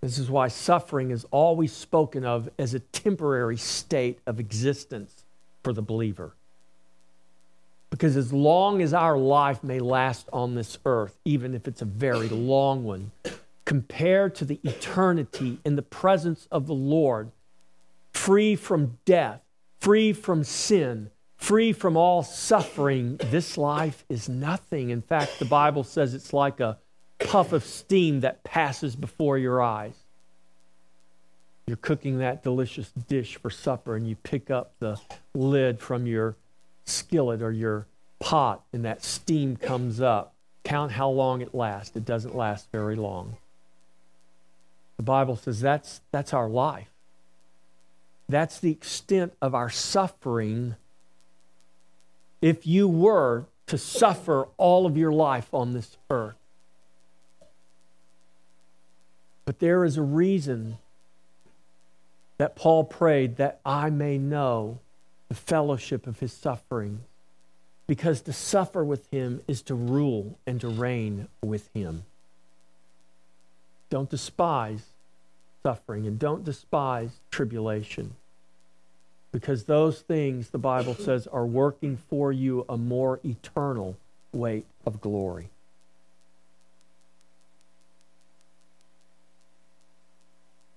This 0.00 0.18
is 0.18 0.28
why 0.28 0.48
suffering 0.48 1.12
is 1.12 1.24
always 1.30 1.72
spoken 1.72 2.24
of 2.24 2.48
as 2.58 2.74
a 2.74 2.80
temporary 2.80 3.56
state 3.56 4.18
of 4.26 4.40
existence 4.40 5.22
for 5.62 5.72
the 5.72 5.82
believer. 5.82 6.32
Because 7.90 8.16
as 8.16 8.32
long 8.32 8.82
as 8.82 8.92
our 8.92 9.16
life 9.16 9.64
may 9.64 9.80
last 9.80 10.28
on 10.32 10.54
this 10.54 10.78
earth, 10.84 11.18
even 11.24 11.54
if 11.54 11.66
it's 11.66 11.82
a 11.82 11.86
very 11.86 12.28
long 12.28 12.84
one, 12.84 13.10
compared 13.64 14.34
to 14.36 14.44
the 14.44 14.60
eternity 14.62 15.58
in 15.64 15.76
the 15.76 15.82
presence 15.82 16.46
of 16.50 16.66
the 16.66 16.74
Lord, 16.74 17.30
free 18.12 18.56
from 18.56 18.98
death, 19.04 19.40
free 19.80 20.12
from 20.12 20.44
sin, 20.44 21.10
free 21.36 21.72
from 21.72 21.96
all 21.96 22.22
suffering, 22.22 23.16
this 23.30 23.56
life 23.56 24.04
is 24.08 24.28
nothing. 24.28 24.90
In 24.90 25.02
fact, 25.02 25.38
the 25.38 25.44
Bible 25.44 25.84
says 25.84 26.14
it's 26.14 26.32
like 26.32 26.60
a 26.60 26.78
puff 27.18 27.52
of 27.52 27.64
steam 27.64 28.20
that 28.20 28.44
passes 28.44 28.96
before 28.96 29.38
your 29.38 29.62
eyes. 29.62 29.94
You're 31.66 31.76
cooking 31.76 32.18
that 32.18 32.42
delicious 32.42 32.90
dish 32.90 33.36
for 33.36 33.50
supper, 33.50 33.96
and 33.96 34.08
you 34.08 34.16
pick 34.16 34.50
up 34.50 34.72
the 34.78 34.98
lid 35.34 35.80
from 35.80 36.06
your 36.06 36.36
skillet 36.88 37.42
or 37.42 37.52
your 37.52 37.86
pot, 38.18 38.62
and 38.72 38.84
that 38.84 39.04
steam 39.04 39.56
comes 39.56 40.00
up. 40.00 40.34
Count 40.64 40.92
how 40.92 41.08
long 41.08 41.40
it 41.40 41.54
lasts. 41.54 41.96
It 41.96 42.04
doesn't 42.04 42.36
last 42.36 42.68
very 42.72 42.96
long. 42.96 43.36
The 44.96 45.02
Bible 45.02 45.36
says 45.36 45.60
that's, 45.60 46.00
that's 46.10 46.34
our 46.34 46.48
life. 46.48 46.90
That's 48.28 48.58
the 48.58 48.70
extent 48.70 49.32
of 49.40 49.54
our 49.54 49.70
suffering. 49.70 50.76
If 52.42 52.66
you 52.66 52.88
were 52.88 53.46
to 53.66 53.78
suffer 53.78 54.48
all 54.56 54.84
of 54.84 54.96
your 54.96 55.12
life 55.12 55.54
on 55.54 55.72
this 55.72 55.96
earth, 56.10 56.34
But 59.48 59.60
there 59.60 59.82
is 59.82 59.96
a 59.96 60.02
reason 60.02 60.76
that 62.36 62.54
Paul 62.54 62.84
prayed 62.84 63.36
that 63.36 63.60
I 63.64 63.88
may 63.88 64.18
know 64.18 64.80
the 65.28 65.34
fellowship 65.34 66.06
of 66.06 66.20
his 66.20 66.32
suffering. 66.32 67.00
Because 67.86 68.20
to 68.22 68.32
suffer 68.32 68.84
with 68.84 69.10
him 69.10 69.40
is 69.48 69.62
to 69.62 69.74
rule 69.74 70.38
and 70.46 70.60
to 70.60 70.68
reign 70.68 71.28
with 71.42 71.70
him. 71.74 72.04
Don't 73.90 74.10
despise 74.10 74.82
suffering 75.62 76.06
and 76.06 76.18
don't 76.18 76.44
despise 76.44 77.10
tribulation. 77.30 78.14
Because 79.32 79.64
those 79.64 80.00
things, 80.00 80.50
the 80.50 80.58
Bible 80.58 80.94
says, 80.94 81.26
are 81.26 81.46
working 81.46 81.96
for 81.96 82.32
you 82.32 82.64
a 82.68 82.76
more 82.76 83.20
eternal 83.24 83.96
weight 84.32 84.66
of 84.86 85.00
glory. 85.00 85.48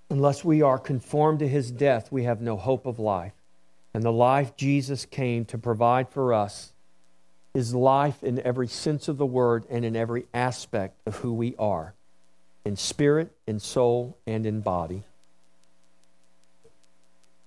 Unless 0.10 0.44
we 0.44 0.62
are 0.62 0.78
conformed 0.78 1.40
to 1.40 1.48
his 1.48 1.72
death, 1.72 2.12
we 2.12 2.24
have 2.24 2.42
no 2.42 2.58
hope 2.58 2.86
of 2.86 3.00
life. 3.00 3.32
And 3.93 4.04
the 4.04 4.12
life 4.12 4.56
Jesus 4.56 5.06
came 5.06 5.45
to 5.45 5.58
provide 5.58 6.10
for 6.10 6.34
us 6.34 6.73
is 7.54 7.75
life 7.75 8.23
in 8.23 8.39
every 8.39 8.67
sense 8.67 9.08
of 9.08 9.17
the 9.17 9.25
word 9.25 9.65
and 9.69 9.84
in 9.84 9.95
every 9.95 10.25
aspect 10.34 10.95
of 11.06 11.17
who 11.17 11.34
we 11.34 11.56
are 11.58 11.93
in 12.63 12.75
spirit, 12.75 13.32
in 13.47 13.60
soul, 13.60 14.17
and 14.27 14.45
in 14.45 14.62
body. 14.62 15.04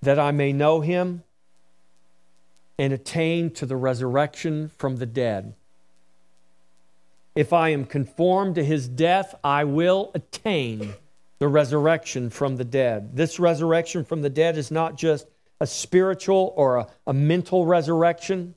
That 0.03 0.19
I 0.19 0.33
may 0.33 0.53
know 0.53 0.81
him 0.81 1.23
and 2.79 2.93
attain 2.93 3.51
to 3.53 3.67
the 3.67 3.77
resurrection 3.77 4.71
from 4.77 4.97
the 4.97 5.07
dead. 5.07 5.55
If 7.35 7.53
I 7.53 7.71
am 7.71 7.85
conformed 7.85 8.57
to 8.57 8.65
his 8.65 8.89
death, 8.89 9.35
I 9.43 9.65
will 9.65 10.11
attain 10.15 10.95
the 11.39 11.49
resurrection 11.49 12.31
from 12.31 12.57
the 12.57 12.65
dead. 12.65 13.17
This 13.17 13.39
resurrection 13.39 14.05
from 14.05 14.23
the 14.23 14.31
dead 14.31 14.57
is 14.57 14.71
not 14.71 14.97
just 14.97 15.27
a 15.65 15.67
spiritual 15.67 16.53
or 16.57 16.77
a, 16.77 16.87
a 17.07 17.15
mental 17.15 17.65
resurrection, 17.65 18.55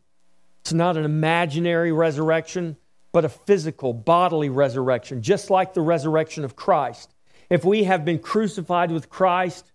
it's 0.59 0.73
not 0.73 0.97
an 0.97 1.05
imaginary 1.05 1.93
resurrection, 1.93 2.75
but 3.13 3.23
a 3.23 3.29
physical, 3.29 3.93
bodily 3.93 4.49
resurrection, 4.49 5.21
just 5.21 5.49
like 5.49 5.73
the 5.73 5.79
resurrection 5.79 6.43
of 6.43 6.57
Christ. 6.57 7.09
If 7.49 7.63
we 7.63 7.85
have 7.85 8.03
been 8.03 8.19
crucified 8.19 8.91
with 8.91 9.09
Christ, 9.09 9.71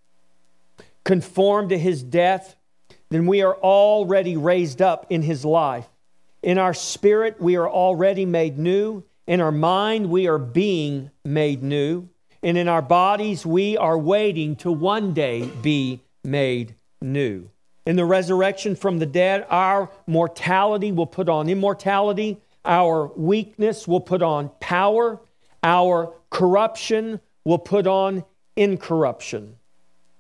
conformed 1.05 1.71
to 1.71 1.79
his 1.79 2.03
death, 2.03 2.55
then 3.09 3.25
we 3.25 3.41
are 3.41 3.55
already 3.55 4.37
raised 4.37 4.83
up 4.83 5.07
in 5.09 5.23
his 5.23 5.43
life. 5.43 5.89
In 6.43 6.59
our 6.59 6.75
spirit, 6.75 7.41
we 7.41 7.57
are 7.57 7.69
already 7.69 8.27
made 8.27 8.59
new. 8.59 9.05
In 9.27 9.41
our 9.41 9.53
mind, 9.53 10.11
we 10.11 10.29
are 10.29 10.39
being 10.39 11.11
made 11.25 11.63
new. 11.63 12.11
And 12.43 12.59
in 12.59 12.69
our 12.69 12.83
bodies, 12.83 13.47
we 13.47 13.79
are 13.79 13.97
waiting 13.97 14.57
to 14.57 14.71
one 14.71 15.15
day 15.15 15.49
be 15.63 16.03
made 16.23 16.75
new. 17.03 17.49
In 17.85 17.97
the 17.97 18.05
resurrection 18.05 18.77
from 18.77 18.99
the 18.99 19.07
dead, 19.07 19.45
our 19.51 19.91
mortality 20.07 20.93
will 20.93 21.07
put 21.07 21.29
on 21.29 21.49
immortality, 21.49 22.39
our 22.65 23.07
weakness 23.17 23.89
will 23.89 24.01
put 24.01 24.23
on 24.23 24.51
power, 24.61 25.21
our 25.63 26.15
corruption 26.31 27.21
will 27.45 27.59
put 27.59 27.87
on 27.87 28.25
incorruption. 28.57 29.57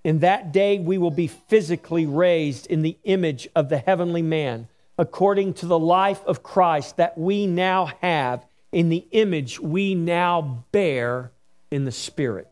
In 0.05 0.18
that 0.21 0.53
day, 0.53 0.79
we 0.79 0.99
will 0.99 1.12
be 1.12 1.29
physically 1.29 2.07
raised 2.07 2.66
in 2.66 2.83
the 2.83 2.99
image 3.05 3.49
of 3.55 3.68
the 3.68 3.79
heavenly 3.79 4.23
man, 4.23 4.66
according 4.99 5.55
to 5.55 5.66
the 5.66 5.79
life 5.79 6.25
of 6.27 6.42
Christ 6.42 6.97
that 6.97 7.16
we 7.16 7.47
now 7.47 7.87
have, 8.01 8.45
in 8.73 8.88
the 8.88 9.07
image 9.12 9.61
we 9.61 9.95
now 9.95 10.64
bear 10.73 11.31
in 11.71 11.85
the 11.85 11.92
Spirit. 11.92 12.52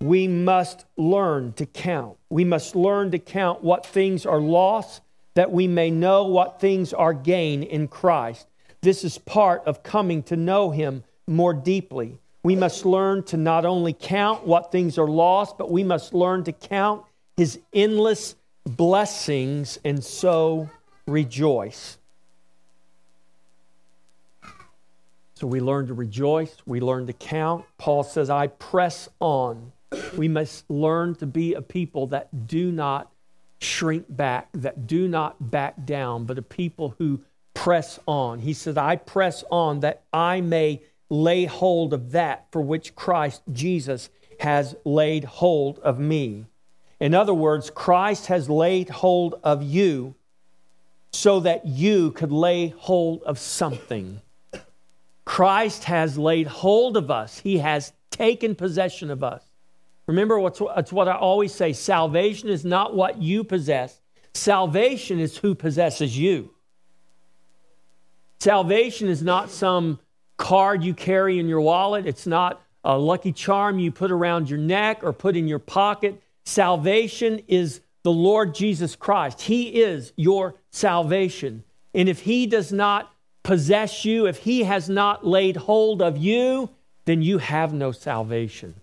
We 0.00 0.28
must 0.28 0.84
learn 0.96 1.52
to 1.54 1.66
count. 1.66 2.16
We 2.28 2.44
must 2.44 2.76
learn 2.76 3.10
to 3.12 3.18
count 3.18 3.62
what 3.62 3.86
things 3.86 4.26
are 4.26 4.40
lost 4.40 5.00
that 5.36 5.52
we 5.52 5.68
may 5.68 5.90
know 5.90 6.24
what 6.24 6.60
things 6.60 6.94
are 6.94 7.12
gain 7.12 7.62
in 7.62 7.86
Christ. 7.88 8.46
This 8.80 9.04
is 9.04 9.18
part 9.18 9.62
of 9.66 9.82
coming 9.82 10.22
to 10.24 10.36
know 10.36 10.70
Him 10.70 11.04
more 11.26 11.52
deeply. 11.52 12.18
We 12.42 12.56
must 12.56 12.86
learn 12.86 13.22
to 13.24 13.36
not 13.36 13.66
only 13.66 13.92
count 13.92 14.46
what 14.46 14.72
things 14.72 14.96
are 14.96 15.06
lost, 15.06 15.58
but 15.58 15.70
we 15.70 15.84
must 15.84 16.14
learn 16.14 16.44
to 16.44 16.52
count 16.52 17.04
His 17.36 17.60
endless 17.74 18.34
blessings 18.64 19.78
and 19.84 20.02
so 20.02 20.70
rejoice. 21.06 21.98
So 25.34 25.46
we 25.46 25.60
learn 25.60 25.86
to 25.88 25.94
rejoice, 25.94 26.56
we 26.64 26.80
learn 26.80 27.06
to 27.08 27.12
count. 27.12 27.66
Paul 27.76 28.04
says, 28.04 28.30
I 28.30 28.46
press 28.46 29.10
on. 29.20 29.72
We 30.16 30.28
must 30.28 30.68
learn 30.70 31.14
to 31.16 31.26
be 31.26 31.54
a 31.54 31.62
people 31.62 32.08
that 32.08 32.46
do 32.46 32.72
not 32.72 33.10
shrink 33.60 34.06
back, 34.08 34.48
that 34.52 34.86
do 34.86 35.08
not 35.08 35.50
back 35.50 35.84
down, 35.84 36.24
but 36.24 36.38
a 36.38 36.42
people 36.42 36.94
who 36.98 37.20
press 37.54 37.98
on. 38.06 38.40
He 38.40 38.52
said, 38.52 38.78
I 38.78 38.96
press 38.96 39.44
on 39.50 39.80
that 39.80 40.02
I 40.12 40.40
may 40.40 40.82
lay 41.08 41.44
hold 41.44 41.94
of 41.94 42.12
that 42.12 42.46
for 42.50 42.60
which 42.60 42.94
Christ 42.94 43.42
Jesus 43.52 44.10
has 44.40 44.76
laid 44.84 45.24
hold 45.24 45.78
of 45.78 45.98
me. 45.98 46.46
In 47.00 47.14
other 47.14 47.34
words, 47.34 47.70
Christ 47.70 48.26
has 48.26 48.50
laid 48.50 48.88
hold 48.88 49.38
of 49.42 49.62
you 49.62 50.14
so 51.12 51.40
that 51.40 51.66
you 51.66 52.10
could 52.12 52.32
lay 52.32 52.68
hold 52.68 53.22
of 53.22 53.38
something. 53.38 54.20
Christ 55.24 55.84
has 55.84 56.18
laid 56.18 56.46
hold 56.46 56.96
of 56.96 57.10
us, 57.10 57.38
He 57.38 57.58
has 57.58 57.92
taken 58.10 58.54
possession 58.54 59.10
of 59.10 59.24
us. 59.24 59.45
Remember, 60.06 60.40
it's 60.46 60.92
what 60.92 61.08
I 61.08 61.16
always 61.16 61.52
say 61.52 61.72
salvation 61.72 62.48
is 62.48 62.64
not 62.64 62.94
what 62.94 63.20
you 63.20 63.42
possess, 63.42 64.00
salvation 64.34 65.18
is 65.18 65.38
who 65.38 65.54
possesses 65.54 66.16
you. 66.16 66.50
Salvation 68.38 69.08
is 69.08 69.22
not 69.22 69.50
some 69.50 69.98
card 70.36 70.84
you 70.84 70.94
carry 70.94 71.38
in 71.38 71.48
your 71.48 71.60
wallet, 71.60 72.06
it's 72.06 72.26
not 72.26 72.62
a 72.84 72.96
lucky 72.96 73.32
charm 73.32 73.80
you 73.80 73.90
put 73.90 74.12
around 74.12 74.48
your 74.48 74.60
neck 74.60 75.02
or 75.02 75.12
put 75.12 75.36
in 75.36 75.48
your 75.48 75.58
pocket. 75.58 76.22
Salvation 76.44 77.40
is 77.48 77.80
the 78.04 78.12
Lord 78.12 78.54
Jesus 78.54 78.94
Christ. 78.94 79.40
He 79.40 79.80
is 79.82 80.12
your 80.14 80.54
salvation. 80.70 81.64
And 81.92 82.08
if 82.08 82.20
He 82.20 82.46
does 82.46 82.70
not 82.70 83.12
possess 83.42 84.04
you, 84.04 84.26
if 84.26 84.36
He 84.36 84.62
has 84.62 84.88
not 84.88 85.26
laid 85.26 85.56
hold 85.56 86.00
of 86.00 86.16
you, 86.16 86.70
then 87.06 87.22
you 87.22 87.38
have 87.38 87.72
no 87.72 87.90
salvation. 87.90 88.76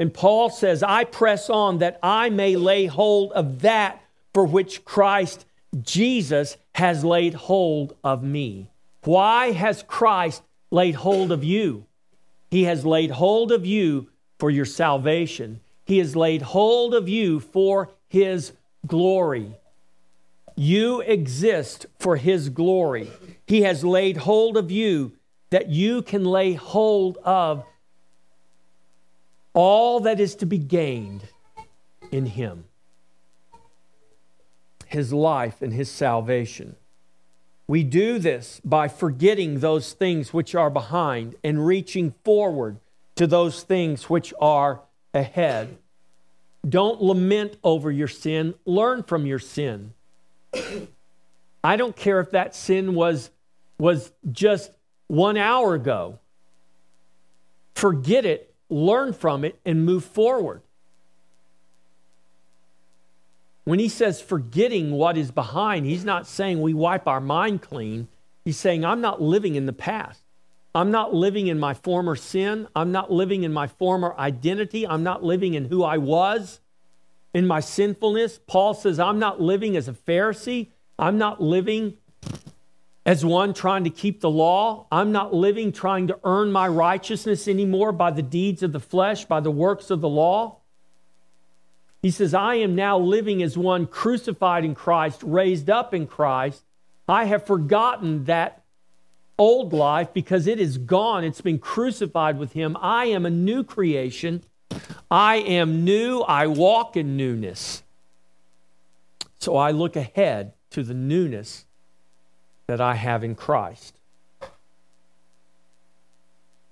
And 0.00 0.14
Paul 0.14 0.48
says, 0.48 0.82
I 0.82 1.04
press 1.04 1.50
on 1.50 1.76
that 1.78 1.98
I 2.02 2.30
may 2.30 2.56
lay 2.56 2.86
hold 2.86 3.32
of 3.32 3.60
that 3.60 4.02
for 4.32 4.46
which 4.46 4.82
Christ 4.86 5.44
Jesus 5.82 6.56
has 6.74 7.04
laid 7.04 7.34
hold 7.34 7.94
of 8.02 8.22
me. 8.22 8.70
Why 9.04 9.52
has 9.52 9.82
Christ 9.82 10.42
laid 10.70 10.94
hold 10.94 11.30
of 11.30 11.44
you? 11.44 11.84
He 12.50 12.64
has 12.64 12.86
laid 12.86 13.10
hold 13.10 13.52
of 13.52 13.66
you 13.66 14.08
for 14.38 14.48
your 14.48 14.64
salvation. 14.64 15.60
He 15.84 15.98
has 15.98 16.16
laid 16.16 16.40
hold 16.40 16.94
of 16.94 17.06
you 17.06 17.38
for 17.38 17.90
his 18.08 18.52
glory. 18.86 19.54
You 20.56 21.02
exist 21.02 21.84
for 21.98 22.16
his 22.16 22.48
glory. 22.48 23.10
He 23.46 23.62
has 23.62 23.84
laid 23.84 24.16
hold 24.16 24.56
of 24.56 24.70
you 24.70 25.12
that 25.50 25.68
you 25.68 26.00
can 26.00 26.24
lay 26.24 26.54
hold 26.54 27.18
of 27.18 27.66
all 29.60 30.00
that 30.00 30.18
is 30.18 30.36
to 30.36 30.46
be 30.46 30.56
gained 30.56 31.22
in 32.10 32.24
him 32.24 32.64
his 34.86 35.12
life 35.12 35.60
and 35.62 35.72
his 35.72 35.88
salvation. 35.88 36.74
We 37.68 37.84
do 37.84 38.18
this 38.18 38.60
by 38.64 38.88
forgetting 38.88 39.60
those 39.60 39.92
things 39.92 40.32
which 40.32 40.54
are 40.56 40.70
behind 40.70 41.36
and 41.44 41.64
reaching 41.64 42.14
forward 42.24 42.78
to 43.14 43.28
those 43.28 43.62
things 43.62 44.10
which 44.10 44.34
are 44.40 44.80
ahead. 45.14 45.76
Don't 46.68 47.00
lament 47.00 47.56
over 47.62 47.92
your 47.92 48.08
sin, 48.08 48.54
learn 48.64 49.04
from 49.04 49.26
your 49.26 49.38
sin. 49.38 49.92
I 51.62 51.76
don't 51.76 51.94
care 51.94 52.18
if 52.18 52.32
that 52.32 52.56
sin 52.56 52.94
was, 52.94 53.30
was 53.78 54.10
just 54.32 54.72
one 55.06 55.36
hour 55.36 55.74
ago. 55.74 56.18
Forget 57.76 58.24
it, 58.24 58.49
learn 58.70 59.12
from 59.12 59.44
it, 59.44 59.58
and 59.64 59.84
move 59.84 60.04
forward. 60.04 60.62
When 63.64 63.78
he 63.78 63.88
says 63.88 64.20
forgetting 64.20 64.92
what 64.92 65.16
is 65.16 65.30
behind, 65.30 65.86
he's 65.86 66.04
not 66.04 66.26
saying 66.26 66.60
we 66.60 66.74
wipe 66.74 67.06
our 67.06 67.20
mind 67.20 67.62
clean. 67.62 68.08
He's 68.44 68.56
saying, 68.56 68.84
I'm 68.84 69.00
not 69.00 69.20
living 69.20 69.54
in 69.54 69.66
the 69.66 69.72
past. 69.72 70.22
I'm 70.74 70.90
not 70.90 71.12
living 71.12 71.48
in 71.48 71.58
my 71.58 71.74
former 71.74 72.16
sin. 72.16 72.68
I'm 72.74 72.92
not 72.92 73.12
living 73.12 73.42
in 73.42 73.52
my 73.52 73.66
former 73.66 74.14
identity. 74.18 74.86
I'm 74.86 75.02
not 75.02 75.22
living 75.22 75.54
in 75.54 75.66
who 75.66 75.82
I 75.82 75.98
was 75.98 76.60
in 77.34 77.46
my 77.46 77.60
sinfulness. 77.60 78.40
Paul 78.46 78.74
says, 78.74 78.98
I'm 78.98 79.18
not 79.18 79.40
living 79.40 79.76
as 79.76 79.88
a 79.88 79.92
Pharisee. 79.92 80.68
I'm 80.98 81.18
not 81.18 81.40
living 81.40 81.96
as 83.10 83.24
one 83.24 83.52
trying 83.52 83.82
to 83.82 83.90
keep 83.90 84.20
the 84.20 84.30
law. 84.30 84.86
I'm 84.92 85.10
not 85.10 85.34
living 85.34 85.72
trying 85.72 86.06
to 86.06 86.20
earn 86.22 86.52
my 86.52 86.68
righteousness 86.68 87.48
anymore 87.48 87.90
by 87.90 88.12
the 88.12 88.22
deeds 88.22 88.62
of 88.62 88.70
the 88.70 88.78
flesh, 88.78 89.24
by 89.24 89.40
the 89.40 89.50
works 89.50 89.90
of 89.90 90.00
the 90.00 90.08
law. 90.08 90.58
He 92.02 92.12
says, 92.12 92.34
I 92.34 92.54
am 92.54 92.76
now 92.76 93.00
living 93.00 93.42
as 93.42 93.58
one 93.58 93.88
crucified 93.88 94.64
in 94.64 94.76
Christ, 94.76 95.24
raised 95.24 95.68
up 95.68 95.92
in 95.92 96.06
Christ. 96.06 96.62
I 97.08 97.24
have 97.24 97.44
forgotten 97.44 98.26
that 98.26 98.62
old 99.36 99.72
life 99.72 100.14
because 100.14 100.46
it 100.46 100.60
is 100.60 100.78
gone. 100.78 101.24
It's 101.24 101.40
been 101.40 101.58
crucified 101.58 102.38
with 102.38 102.52
him. 102.52 102.76
I 102.80 103.06
am 103.06 103.26
a 103.26 103.30
new 103.30 103.64
creation. 103.64 104.44
I 105.10 105.38
am 105.38 105.82
new. 105.82 106.20
I 106.20 106.46
walk 106.46 106.96
in 106.96 107.16
newness. 107.16 107.82
So 109.40 109.56
I 109.56 109.72
look 109.72 109.96
ahead 109.96 110.52
to 110.70 110.84
the 110.84 110.94
newness 110.94 111.66
that 112.70 112.80
I 112.80 112.94
have 112.94 113.24
in 113.24 113.34
Christ 113.34 114.00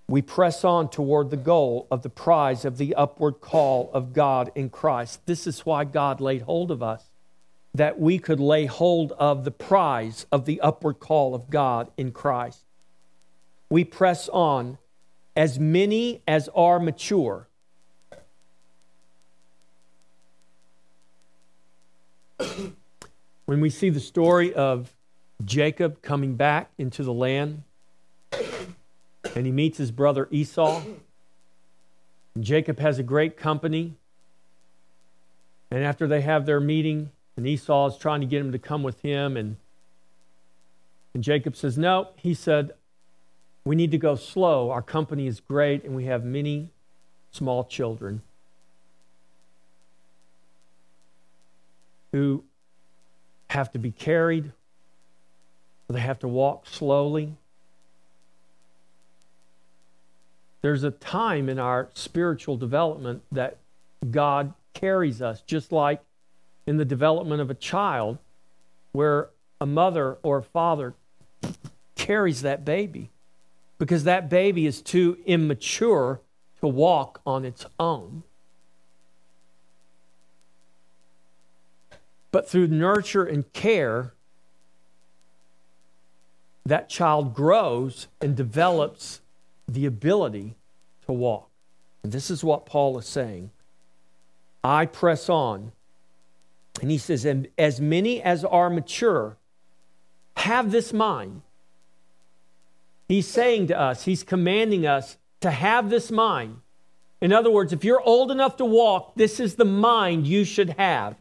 we 0.09 0.23
press 0.23 0.65
on 0.65 0.89
toward 0.89 1.31
the 1.31 1.37
goal 1.37 1.87
of 1.91 2.03
the 2.03 2.09
prize 2.09 2.65
of 2.65 2.79
the 2.79 2.95
upward 2.95 3.41
call 3.41 3.91
of 3.93 4.15
God 4.15 4.51
in 4.55 4.71
Christ. 4.71 5.27
This 5.27 5.47
is 5.47 5.67
why 5.67 5.85
God 5.85 6.21
laid 6.21 6.43
hold 6.43 6.71
of 6.71 6.83
us, 6.83 7.05
that 7.75 8.01
we 8.01 8.19
could 8.19 8.41
lay 8.41 8.65
hold 8.65 9.13
of 9.13 9.45
the 9.45 9.51
prize 9.51 10.25
of 10.33 10.47
the 10.47 10.63
upward 10.63 10.99
call 10.99 11.35
of 11.35 11.51
God 11.51 11.91
in 11.99 12.11
Christ. 12.11 12.61
We 13.69 13.85
press 13.85 14.31
on 14.31 14.79
as 15.37 15.59
many 15.59 16.23
as 16.27 16.49
are 16.55 16.81
mature. 16.81 17.47
when 23.45 23.61
we 23.61 23.69
see 23.69 23.91
the 23.91 24.01
story 24.01 24.55
of 24.55 24.95
Jacob 25.45 26.03
coming 26.03 26.35
back 26.35 26.71
into 26.79 27.03
the 27.03 27.13
land, 27.13 27.63
and 29.35 29.47
he 29.47 29.53
meets 29.53 29.79
his 29.79 29.91
brother 29.91 30.29
Esau. 30.31 30.83
And 32.35 32.45
Jacob 32.45 32.79
has 32.81 32.99
a 32.99 33.03
great 33.03 33.37
company. 33.37 33.95
And 35.71 35.85
after 35.85 36.07
they 36.07 36.23
have 36.23 36.47
their 36.47 36.61
meeting, 36.61 37.11
and 37.37 37.47
Esau 37.47 37.87
is 37.89 37.97
trying 37.97 38.21
to 38.21 38.27
get 38.27 38.41
him 38.41 38.53
to 38.53 38.59
come 38.59 38.83
with 38.83 39.01
him, 39.03 39.37
and, 39.37 39.57
and 41.15 41.23
Jacob 41.23 41.55
says, 41.57 41.79
No. 41.79 42.09
He 42.17 42.35
said, 42.35 42.73
We 43.65 43.77
need 43.77 43.91
to 43.93 43.99
go 43.99 44.17
slow. 44.17 44.71
Our 44.71 44.83
company 44.83 45.27
is 45.27 45.41
great, 45.41 45.85
and 45.85 45.95
we 45.95 46.07
have 46.07 46.25
many 46.25 46.71
small 47.31 47.65
children 47.65 48.23
who 52.13 52.43
have 53.51 53.71
to 53.73 53.79
be 53.79 53.91
carried, 53.91 54.53
they 55.89 56.01
have 56.01 56.19
to 56.21 56.29
walk 56.29 56.67
slowly. 56.67 57.35
There's 60.61 60.85
a 60.85 60.91
time 60.91 61.49
in 61.49 61.59
our 61.59 61.89
spiritual 61.95 62.57
development 62.57 63.23
that 63.33 63.57
God 64.11 64.53
carries 64.75 65.23
us, 65.23 65.41
just 65.43 65.73
like 65.73 66.01
in 66.67 66.77
the 66.77 66.85
development 66.85 67.41
of 67.41 67.51
a 67.51 67.55
child, 67.55 68.19
where 68.93 69.31
a 69.61 69.67
mother 69.67 70.19
or 70.23 70.39
a 70.39 70.43
father 70.43 70.95
carries 71.95 72.43
that 72.43 72.65
baby 72.65 73.11
because 73.79 74.05
that 74.05 74.29
baby 74.29 74.67
is 74.67 74.83
too 74.83 75.19
immature 75.25 76.21
to 76.61 76.67
walk 76.67 77.21
on 77.25 77.45
its 77.45 77.65
own. 77.79 78.25
But 82.31 82.49
through 82.49 82.69
nurture 82.69 83.25
and 83.25 83.51
care, 83.53 84.13
that 86.69 86.89
child 86.89 87.35
grows 87.35 88.09
and 88.21 88.37
develops 88.37 89.21
the 89.67 89.87
ability 89.87 90.55
to 91.07 91.13
walk. 91.13 91.49
And 92.03 92.13
this 92.13 92.31
is 92.31 92.45
what 92.45 92.67
Paul 92.67 92.99
is 92.99 93.07
saying. 93.07 93.51
I 94.63 94.87
press 94.87 95.29
on. 95.29 95.73
And 96.81 96.91
he 96.91 96.99
says, 96.99 97.25
and 97.25 97.49
as 97.59 97.81
many 97.81 98.23
as 98.23 98.45
are 98.45 98.71
mature 98.71 99.37
have 100.37 100.71
this 100.71 100.93
mind. 100.93 101.43
He's 103.09 103.27
saying 103.27 103.69
to 103.69 103.79
us, 103.79 104.05
he's 104.05 104.23
commanding 104.23 104.87
us 104.87 105.17
to 105.41 105.51
have 105.51 105.91
this 105.91 106.11
mind. 106.11 106.61
In 107.21 107.33
other 107.33 107.51
words, 107.51 107.73
if 107.73 107.83
you're 107.83 108.03
old 108.03 108.31
enough 108.31 108.59
to 108.59 108.65
walk, 108.65 109.15
this 109.17 109.41
is 109.41 109.57
the 109.57 109.65
mind 109.65 110.27
you 110.27 110.45
should 110.45 110.71
have 110.71 111.17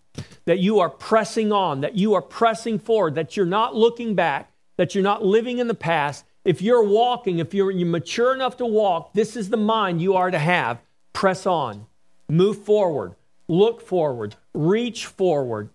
that 0.45 0.59
you 0.59 0.79
are 0.79 0.89
pressing 0.89 1.51
on, 1.51 1.81
that 1.81 1.95
you 1.95 2.13
are 2.13 2.21
pressing 2.21 2.77
forward, 2.79 3.15
that 3.15 3.35
you're 3.35 3.45
not 3.45 3.75
looking 3.75 4.13
back, 4.13 4.51
that 4.77 4.95
you're 4.95 5.03
not 5.03 5.25
living 5.25 5.57
in 5.57 5.67
the 5.67 5.73
past, 5.73 6.23
if 6.45 6.61
you're 6.61 6.83
walking, 6.83 7.39
if 7.39 7.53
you're, 7.53 7.71
you're 7.71 7.87
mature 7.87 8.33
enough 8.33 8.57
to 8.57 8.65
walk, 8.65 9.13
this 9.13 9.35
is 9.35 9.49
the 9.49 9.57
mind 9.57 10.01
you 10.01 10.15
are 10.15 10.31
to 10.31 10.39
have. 10.39 10.79
Press 11.11 11.45
on, 11.45 11.87
move 12.29 12.63
forward, 12.63 13.15
look 13.47 13.81
forward, 13.81 14.35
reach 14.53 15.05
forward, 15.05 15.69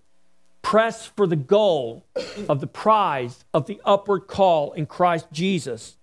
press 0.63 1.07
for 1.07 1.27
the 1.27 1.37
goal 1.37 2.05
of 2.49 2.61
the 2.61 2.67
prize 2.67 3.45
of 3.53 3.67
the 3.67 3.81
upward 3.85 4.29
call 4.29 4.73
in 4.73 4.87
Christ 4.87 5.27
Jesus. 5.33 5.99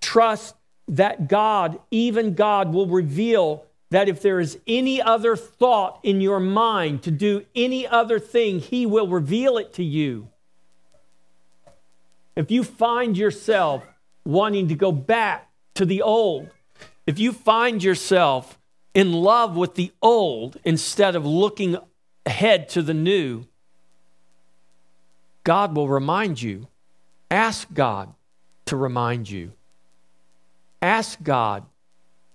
Trust 0.00 0.56
that 0.88 1.28
God, 1.28 1.78
even 1.90 2.34
God, 2.34 2.72
will 2.72 2.86
reveal 2.86 3.64
that 3.90 4.08
if 4.08 4.20
there 4.20 4.40
is 4.40 4.58
any 4.66 5.00
other 5.00 5.36
thought 5.36 6.00
in 6.02 6.20
your 6.20 6.40
mind 6.40 7.02
to 7.02 7.10
do 7.10 7.44
any 7.54 7.86
other 7.86 8.18
thing, 8.18 8.60
He 8.60 8.84
will 8.86 9.08
reveal 9.08 9.58
it 9.58 9.72
to 9.74 9.84
you. 9.84 10.28
If 12.38 12.52
you 12.52 12.62
find 12.62 13.18
yourself 13.18 13.82
wanting 14.24 14.68
to 14.68 14.76
go 14.76 14.92
back 14.92 15.50
to 15.74 15.84
the 15.84 16.02
old, 16.02 16.48
if 17.04 17.18
you 17.18 17.32
find 17.32 17.82
yourself 17.82 18.60
in 18.94 19.12
love 19.12 19.56
with 19.56 19.74
the 19.74 19.90
old 20.00 20.56
instead 20.64 21.16
of 21.16 21.26
looking 21.26 21.76
ahead 22.24 22.68
to 22.68 22.82
the 22.82 22.94
new, 22.94 23.44
God 25.42 25.74
will 25.74 25.88
remind 25.88 26.40
you. 26.40 26.68
Ask 27.28 27.74
God 27.74 28.14
to 28.66 28.76
remind 28.76 29.28
you. 29.28 29.50
Ask 30.80 31.20
God 31.20 31.64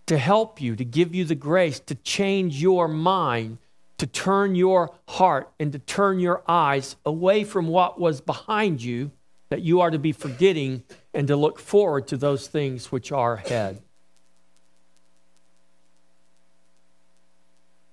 to 0.07 0.17
help 0.17 0.59
you, 0.59 0.75
to 0.75 0.83
give 0.83 1.15
you 1.15 1.23
the 1.23 1.33
grace 1.33 1.79
to 1.79 1.95
change 1.95 2.61
your 2.61 2.89
mind, 2.89 3.57
to 3.99 4.05
turn 4.05 4.55
your 4.55 4.93
heart 5.07 5.49
and 5.61 5.71
to 5.71 5.79
turn 5.79 6.19
your 6.19 6.43
eyes 6.45 6.97
away 7.05 7.45
from 7.45 7.67
what 7.67 8.01
was 8.01 8.19
behind 8.19 8.83
you 8.83 9.09
that 9.53 9.61
you 9.61 9.81
are 9.81 9.91
to 9.91 9.99
be 9.99 10.11
forgetting 10.11 10.81
and 11.13 11.27
to 11.27 11.35
look 11.35 11.59
forward 11.59 12.07
to 12.07 12.17
those 12.17 12.47
things 12.47 12.91
which 12.91 13.11
are 13.11 13.35
ahead. 13.35 13.79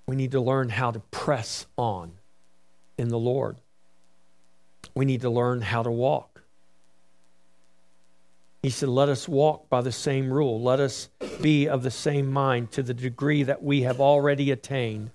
We 0.06 0.16
need 0.16 0.30
to 0.30 0.40
learn 0.40 0.70
how 0.70 0.90
to 0.90 1.00
press 1.10 1.66
on 1.76 2.12
in 2.96 3.10
the 3.10 3.18
Lord. 3.18 3.58
We 4.94 5.04
need 5.04 5.20
to 5.20 5.28
learn 5.28 5.60
how 5.60 5.82
to 5.82 5.90
walk. 5.90 6.40
He 8.62 8.70
said, 8.70 8.88
Let 8.88 9.10
us 9.10 9.28
walk 9.28 9.68
by 9.68 9.82
the 9.82 9.92
same 9.92 10.32
rule. 10.32 10.62
Let 10.62 10.80
us 10.80 11.10
be 11.42 11.68
of 11.68 11.82
the 11.82 11.90
same 11.90 12.32
mind 12.32 12.70
to 12.70 12.82
the 12.82 12.94
degree 12.94 13.42
that 13.42 13.62
we 13.62 13.82
have 13.82 14.00
already 14.00 14.50
attained. 14.50 15.10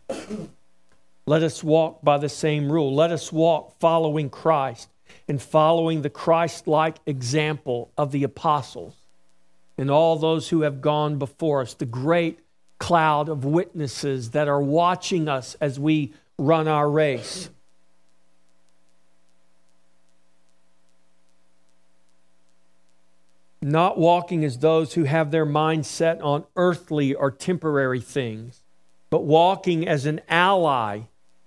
Let 1.25 1.41
us 1.41 1.63
walk 1.63 2.03
by 2.03 2.19
the 2.19 2.29
same 2.29 2.71
rule. 2.71 2.93
Let 2.93 3.11
us 3.11 3.31
walk 3.31 3.79
following 3.79 4.29
Christ 4.29 4.89
and 5.27 5.41
following 5.41 6.01
the 6.01 6.09
Christ 6.09 6.67
like 6.67 6.97
example 7.05 7.91
of 7.97 8.11
the 8.11 8.23
apostles 8.23 8.95
and 9.77 9.89
all 9.89 10.15
those 10.17 10.49
who 10.49 10.61
have 10.61 10.81
gone 10.81 11.17
before 11.17 11.61
us, 11.61 11.73
the 11.73 11.85
great 11.85 12.39
cloud 12.79 13.29
of 13.29 13.43
witnesses 13.43 14.31
that 14.31 14.47
are 14.47 14.61
watching 14.61 15.27
us 15.27 15.55
as 15.59 15.79
we 15.79 16.13
run 16.37 16.67
our 16.67 16.89
race. 16.89 17.49
not 23.65 23.97
walking 23.97 24.45
as 24.45 24.59
those 24.59 24.93
who 24.93 25.05
have 25.05 25.31
their 25.31 25.45
mind 25.45 25.83
set 25.87 26.21
on 26.21 26.43
earthly 26.55 27.15
or 27.15 27.31
temporary 27.31 27.99
things, 27.99 28.61
but 29.09 29.23
walking 29.23 29.87
as 29.87 30.05
an 30.05 30.21
ally 30.29 31.01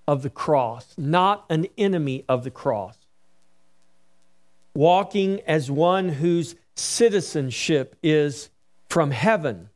of 0.06 0.22
the 0.22 0.30
cross, 0.30 0.94
not 0.98 1.44
an 1.48 1.64
enemy 1.78 2.24
of 2.28 2.42
the 2.42 2.50
cross. 2.50 2.96
Walking 4.78 5.40
as 5.40 5.68
one 5.68 6.08
whose 6.08 6.54
citizenship 6.76 7.96
is 8.00 8.48
from 8.88 9.10
heaven, 9.10 9.70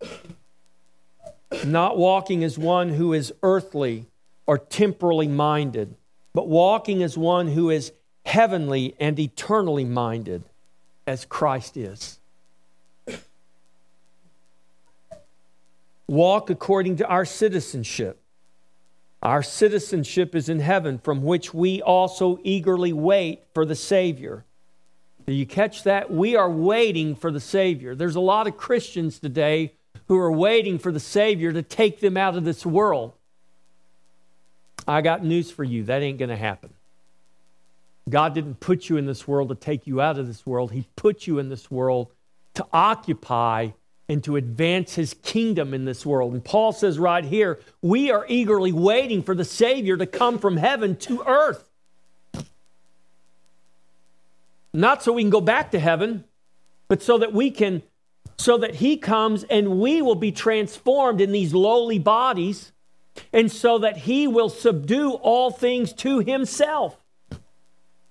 not 1.67 1.99
walking 1.99 2.45
as 2.45 2.57
one 2.57 2.91
who 2.91 3.13
is 3.13 3.35
earthly 3.43 4.07
or 4.47 4.59
temporally 4.59 5.27
minded, 5.27 5.97
but 6.33 6.47
walking 6.47 7.03
as 7.03 7.19
one 7.19 7.49
who 7.49 7.69
is 7.69 7.91
heavenly 8.25 8.95
and 9.01 9.19
eternally 9.19 9.85
minded, 9.85 10.45
as 11.05 11.25
Christ 11.25 11.77
is. 11.77 12.21
walk 16.07 16.49
according 16.49 16.95
to 16.99 17.07
our 17.09 17.25
citizenship. 17.25 18.21
Our 19.21 19.43
citizenship 19.43 20.37
is 20.37 20.49
in 20.49 20.61
heaven, 20.61 20.99
from 20.99 21.25
which 21.25 21.53
we 21.53 21.83
also 21.83 22.39
eagerly 22.45 22.93
wait 22.93 23.41
for 23.53 23.65
the 23.65 23.75
Savior. 23.75 24.45
Do 25.27 25.33
you 25.33 25.47
catch 25.47 25.85
that? 25.85 26.11
We 26.11 26.37
are 26.37 26.51
waiting 26.51 27.15
for 27.15 27.31
the 27.31 27.41
Savior. 27.41 27.95
There's 27.95 28.17
a 28.17 28.21
lot 28.21 28.47
of 28.47 28.57
Christians 28.57 29.19
today 29.19 29.75
who 30.09 30.19
are 30.19 30.33
waiting 30.33 30.79
for 30.79 30.91
the 30.91 31.01
Savior 31.01 31.53
to 31.53 31.63
take 31.63 32.01
them 32.01 32.17
out 32.17 32.37
of 32.37 32.45
this 32.45 32.67
world. 32.67 33.13
I 34.87 35.01
got 35.01 35.25
news 35.25 35.51
for 35.51 35.65
you 35.65 35.85
that 35.85 36.03
ain't 36.03 36.19
going 36.19 36.29
to 36.29 36.37
happen. 36.37 36.71
God 38.09 38.35
didn't 38.35 38.59
put 38.59 38.89
you 38.89 38.97
in 38.97 39.07
this 39.07 39.29
world 39.29 39.51
to 39.51 39.55
take 39.55 39.87
you 39.87 40.01
out 40.01 40.19
of 40.19 40.27
this 40.27 40.45
world, 40.45 40.73
He 40.73 40.87
put 40.97 41.27
you 41.27 41.39
in 41.39 41.49
this 41.49 41.71
world 41.71 42.09
to 42.55 42.67
occupy 42.73 43.71
and 44.09 44.23
to 44.25 44.37
advance 44.37 44.95
his 44.95 45.15
kingdom 45.23 45.73
in 45.73 45.85
this 45.85 46.05
world. 46.05 46.33
And 46.35 46.45
Paul 46.45 46.73
says 46.73 46.99
right 46.99 47.25
here, 47.25 47.61
we 47.81 48.11
are 48.11 48.27
eagerly 48.29 48.73
waiting 48.73 49.23
for 49.23 49.35
the 49.35 49.45
Savior 49.45 49.97
to 49.97 50.07
come 50.07 50.39
from 50.39 50.57
heaven 50.57 50.97
to 50.97 51.23
earth. 51.27 51.65
Not 54.73 55.03
so 55.03 55.13
we 55.13 55.23
can 55.23 55.31
go 55.31 55.41
back 55.41 55.71
to 55.73 55.79
heaven, 55.79 56.25
but 56.89 57.03
so 57.03 57.19
that 57.19 57.33
we 57.33 57.51
can, 57.51 57.83
so 58.39 58.59
that 58.59 58.77
he 58.77 58.97
comes 58.97 59.45
and 59.45 59.81
we 59.81 60.03
will 60.03 60.15
be 60.15 60.33
transformed 60.33 61.21
in 61.21 61.33
these 61.33 61.53
lowly 61.53 61.99
bodies, 61.99 62.73
and 63.33 63.53
so 63.53 63.79
that 63.79 63.99
he 63.99 64.27
will 64.27 64.49
subdue 64.49 65.13
all 65.13 65.51
things 65.51 65.93
to 65.93 66.21
himself. 66.21 66.97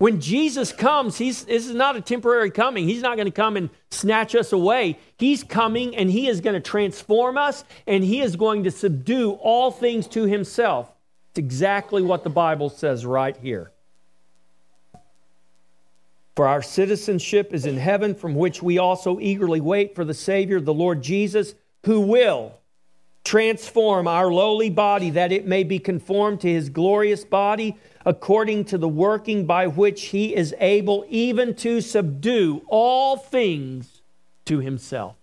When 0.02 0.20
Jesus 0.20 0.72
comes, 0.72 1.20
he's, 1.20 1.44
this 1.46 1.68
is 1.68 1.76
not 1.76 1.96
a 1.96 2.02
temporary 2.02 2.50
coming. 2.50 2.88
He's 2.88 3.04
not 3.04 3.18
going 3.18 3.28
to 3.28 3.32
come 3.32 3.56
and 3.56 3.70
snatch 3.92 4.34
us 4.34 4.52
away. 4.52 4.98
He's 5.20 5.44
coming 5.44 5.96
and 5.96 6.10
he 6.10 6.28
is 6.28 6.42
going 6.42 6.56
to 6.56 6.60
transform 6.60 7.38
us 7.38 7.64
and 7.86 8.04
he 8.04 8.20
is 8.20 8.36
going 8.36 8.64
to 8.64 8.72
subdue 8.72 9.34
all 9.34 9.70
things 9.70 10.08
to 10.08 10.24
himself. 10.24 10.92
It's 11.30 11.38
exactly 11.38 12.02
what 12.02 12.24
the 12.24 12.32
Bible 12.32 12.70
says 12.70 13.06
right 13.06 13.38
here. 13.38 13.72
For 16.36 16.48
our 16.48 16.62
citizenship 16.62 17.54
is 17.54 17.66
in 17.66 17.78
heaven, 17.78 18.16
from 18.16 18.36
which 18.36 18.64
we 18.64 18.78
also 18.78 19.20
eagerly 19.20 19.60
wait 19.60 19.96
for 19.96 20.06
the 20.06 20.14
Savior, 20.14 20.62
the 20.62 20.74
Lord 20.74 21.02
Jesus, 21.02 21.56
who 21.86 22.02
will 22.02 22.54
transform 23.24 24.08
our 24.08 24.32
lowly 24.32 24.70
body 24.70 25.12
that 25.12 25.32
it 25.32 25.46
may 25.46 25.64
be 25.64 25.78
conformed 25.78 26.42
to 26.42 26.50
his 26.50 26.70
glorious 26.70 27.24
body 27.24 27.78
according 28.06 28.66
to 28.66 28.78
the 28.78 28.88
working 28.88 29.46
by 29.46 29.68
which 29.68 30.06
he 30.06 30.36
is 30.36 30.56
able 30.60 31.06
even 31.08 31.54
to 31.54 31.82
subdue 31.82 32.64
all 32.68 33.18
things 33.18 34.02
to 34.46 34.60
himself. 34.60 35.16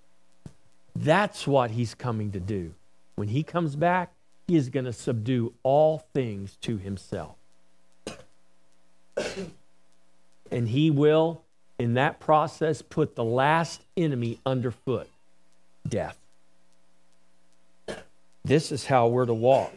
That's 0.94 1.46
what 1.46 1.72
he's 1.72 1.94
coming 1.94 2.30
to 2.32 2.40
do. 2.40 2.74
When 3.16 3.28
he 3.28 3.42
comes 3.42 3.74
back, 3.74 4.12
he 4.46 4.56
is 4.56 4.68
going 4.68 4.84
to 4.84 4.92
subdue 4.92 5.52
all 5.62 5.98
things 6.14 6.56
to 6.62 6.76
himself. 6.76 7.34
And 10.50 10.68
he 10.68 10.90
will, 10.90 11.42
in 11.78 11.94
that 11.94 12.20
process, 12.20 12.82
put 12.82 13.14
the 13.14 13.24
last 13.24 13.82
enemy 13.96 14.38
underfoot 14.44 15.08
death. 15.88 16.18
This 18.44 18.72
is 18.72 18.86
how 18.86 19.08
we're 19.08 19.26
to 19.26 19.34
walk. 19.34 19.72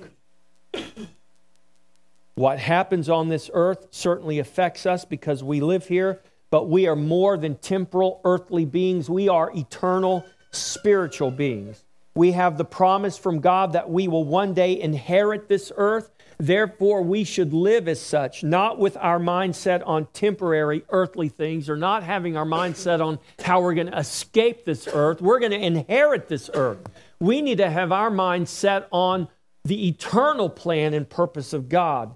What 2.35 2.59
happens 2.59 3.09
on 3.09 3.29
this 3.29 3.49
earth 3.53 3.87
certainly 3.91 4.39
affects 4.39 4.85
us 4.85 5.03
because 5.03 5.43
we 5.43 5.59
live 5.59 5.87
here, 5.87 6.19
but 6.49 6.69
we 6.69 6.87
are 6.87 6.95
more 6.95 7.37
than 7.37 7.55
temporal 7.55 8.21
earthly 8.23 8.65
beings. 8.65 9.09
We 9.09 9.27
are 9.29 9.51
eternal 9.55 10.25
spiritual 10.51 11.31
beings. 11.31 11.83
We 12.15 12.31
have 12.31 12.57
the 12.57 12.65
promise 12.65 13.17
from 13.17 13.39
God 13.39 13.73
that 13.73 13.89
we 13.89 14.07
will 14.07 14.23
one 14.23 14.53
day 14.53 14.79
inherit 14.79 15.47
this 15.47 15.71
earth. 15.75 16.09
Therefore, 16.41 17.03
we 17.03 17.23
should 17.23 17.53
live 17.53 17.87
as 17.87 18.01
such, 18.01 18.43
not 18.43 18.79
with 18.79 18.97
our 18.97 19.19
mindset 19.19 19.85
on 19.85 20.07
temporary 20.07 20.83
earthly 20.89 21.29
things 21.29 21.69
or 21.69 21.77
not 21.77 22.01
having 22.01 22.35
our 22.35 22.47
mindset 22.47 22.99
on 22.99 23.19
how 23.43 23.61
we're 23.61 23.75
going 23.75 23.91
to 23.91 23.97
escape 23.99 24.65
this 24.65 24.87
earth. 24.91 25.21
We're 25.21 25.37
going 25.37 25.51
to 25.51 25.63
inherit 25.63 26.29
this 26.29 26.49
earth. 26.55 26.79
We 27.19 27.43
need 27.43 27.59
to 27.59 27.69
have 27.69 27.91
our 27.91 28.09
mind 28.09 28.49
set 28.49 28.87
on 28.91 29.27
the 29.65 29.87
eternal 29.87 30.49
plan 30.49 30.95
and 30.95 31.07
purpose 31.07 31.53
of 31.53 31.69
God 31.69 32.15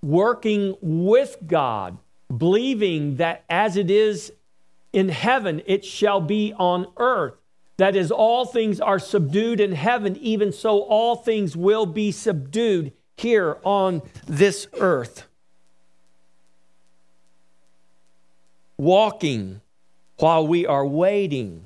working 0.00 0.74
with 0.80 1.36
God, 1.46 1.98
believing 2.34 3.16
that 3.16 3.44
as 3.50 3.76
it 3.76 3.90
is 3.90 4.32
in 4.94 5.10
heaven, 5.10 5.60
it 5.66 5.84
shall 5.84 6.22
be 6.22 6.54
on 6.58 6.86
earth. 6.96 7.34
That 7.82 7.96
is, 7.96 8.12
all 8.12 8.44
things 8.44 8.78
are 8.78 9.00
subdued 9.00 9.58
in 9.58 9.72
heaven, 9.72 10.16
even 10.18 10.52
so, 10.52 10.82
all 10.82 11.16
things 11.16 11.56
will 11.56 11.84
be 11.84 12.12
subdued 12.12 12.92
here 13.16 13.58
on 13.64 14.02
this 14.24 14.68
earth. 14.78 15.26
Walking 18.76 19.62
while 20.18 20.46
we 20.46 20.64
are 20.64 20.86
waiting 20.86 21.64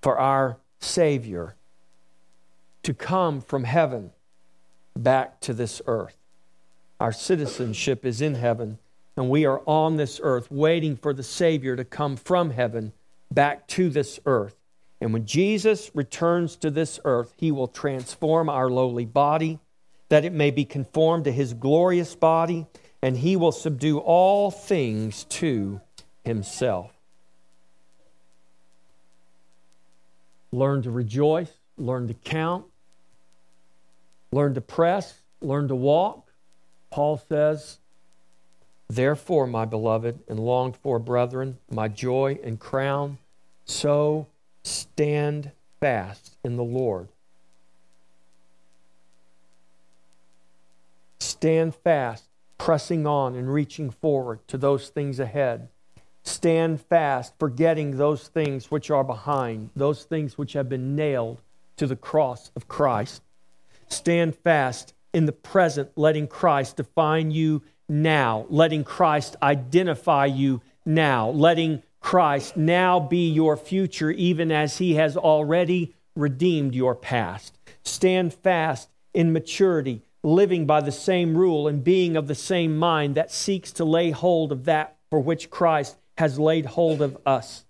for 0.00 0.18
our 0.18 0.56
Savior 0.80 1.56
to 2.82 2.94
come 2.94 3.42
from 3.42 3.64
heaven 3.64 4.12
back 4.96 5.40
to 5.40 5.52
this 5.52 5.82
earth. 5.86 6.16
Our 7.00 7.12
citizenship 7.12 8.06
is 8.06 8.22
in 8.22 8.34
heaven, 8.34 8.78
and 9.14 9.28
we 9.28 9.44
are 9.44 9.60
on 9.66 9.98
this 9.98 10.22
earth 10.22 10.50
waiting 10.50 10.96
for 10.96 11.12
the 11.12 11.22
Savior 11.22 11.76
to 11.76 11.84
come 11.84 12.16
from 12.16 12.48
heaven 12.48 12.94
back 13.30 13.68
to 13.68 13.90
this 13.90 14.18
earth. 14.24 14.57
And 15.00 15.12
when 15.12 15.26
Jesus 15.26 15.90
returns 15.94 16.56
to 16.56 16.70
this 16.70 16.98
earth, 17.04 17.32
he 17.36 17.52
will 17.52 17.68
transform 17.68 18.48
our 18.48 18.68
lowly 18.68 19.04
body 19.04 19.60
that 20.08 20.24
it 20.24 20.32
may 20.32 20.50
be 20.50 20.64
conformed 20.64 21.24
to 21.24 21.32
his 21.32 21.54
glorious 21.54 22.14
body, 22.14 22.66
and 23.02 23.18
he 23.18 23.36
will 23.36 23.52
subdue 23.52 23.98
all 23.98 24.50
things 24.50 25.24
to 25.24 25.80
himself. 26.24 26.92
Learn 30.50 30.82
to 30.82 30.90
rejoice, 30.90 31.52
learn 31.76 32.08
to 32.08 32.14
count, 32.14 32.64
learn 34.32 34.54
to 34.54 34.60
press, 34.60 35.18
learn 35.42 35.68
to 35.68 35.74
walk. 35.74 36.26
Paul 36.90 37.18
says, 37.28 37.78
Therefore, 38.88 39.46
my 39.46 39.66
beloved 39.66 40.20
and 40.26 40.40
longed 40.40 40.76
for 40.76 40.98
brethren, 40.98 41.58
my 41.70 41.88
joy 41.88 42.38
and 42.42 42.58
crown, 42.58 43.18
so 43.66 44.26
stand 44.64 45.52
fast 45.80 46.36
in 46.44 46.56
the 46.56 46.64
Lord. 46.64 47.08
Stand 51.20 51.74
fast, 51.74 52.24
pressing 52.58 53.06
on 53.06 53.34
and 53.34 53.52
reaching 53.52 53.90
forward 53.90 54.40
to 54.48 54.58
those 54.58 54.88
things 54.88 55.20
ahead. 55.20 55.68
Stand 56.24 56.80
fast, 56.80 57.32
forgetting 57.38 57.96
those 57.96 58.28
things 58.28 58.70
which 58.70 58.90
are 58.90 59.04
behind, 59.04 59.70
those 59.74 60.04
things 60.04 60.36
which 60.36 60.52
have 60.54 60.68
been 60.68 60.94
nailed 60.96 61.40
to 61.76 61.86
the 61.86 61.96
cross 61.96 62.50
of 62.54 62.68
Christ. 62.68 63.22
Stand 63.88 64.36
fast 64.36 64.94
in 65.14 65.26
the 65.26 65.32
present, 65.32 65.90
letting 65.96 66.26
Christ 66.26 66.76
define 66.76 67.30
you 67.30 67.62
now, 67.88 68.46
letting 68.50 68.84
Christ 68.84 69.36
identify 69.42 70.26
you 70.26 70.60
now, 70.84 71.30
letting 71.30 71.82
Christ 72.00 72.56
now 72.56 73.00
be 73.00 73.28
your 73.28 73.56
future, 73.56 74.10
even 74.10 74.50
as 74.50 74.78
he 74.78 74.94
has 74.94 75.16
already 75.16 75.94
redeemed 76.14 76.74
your 76.74 76.94
past. 76.94 77.58
Stand 77.84 78.34
fast 78.34 78.88
in 79.14 79.32
maturity, 79.32 80.02
living 80.22 80.66
by 80.66 80.80
the 80.80 80.92
same 80.92 81.36
rule 81.36 81.68
and 81.68 81.84
being 81.84 82.16
of 82.16 82.26
the 82.26 82.34
same 82.34 82.76
mind 82.76 83.14
that 83.14 83.32
seeks 83.32 83.72
to 83.72 83.84
lay 83.84 84.10
hold 84.10 84.52
of 84.52 84.64
that 84.64 84.96
for 85.10 85.20
which 85.20 85.50
Christ 85.50 85.96
has 86.18 86.38
laid 86.38 86.66
hold 86.66 87.00
of 87.00 87.16
us. 87.24 87.64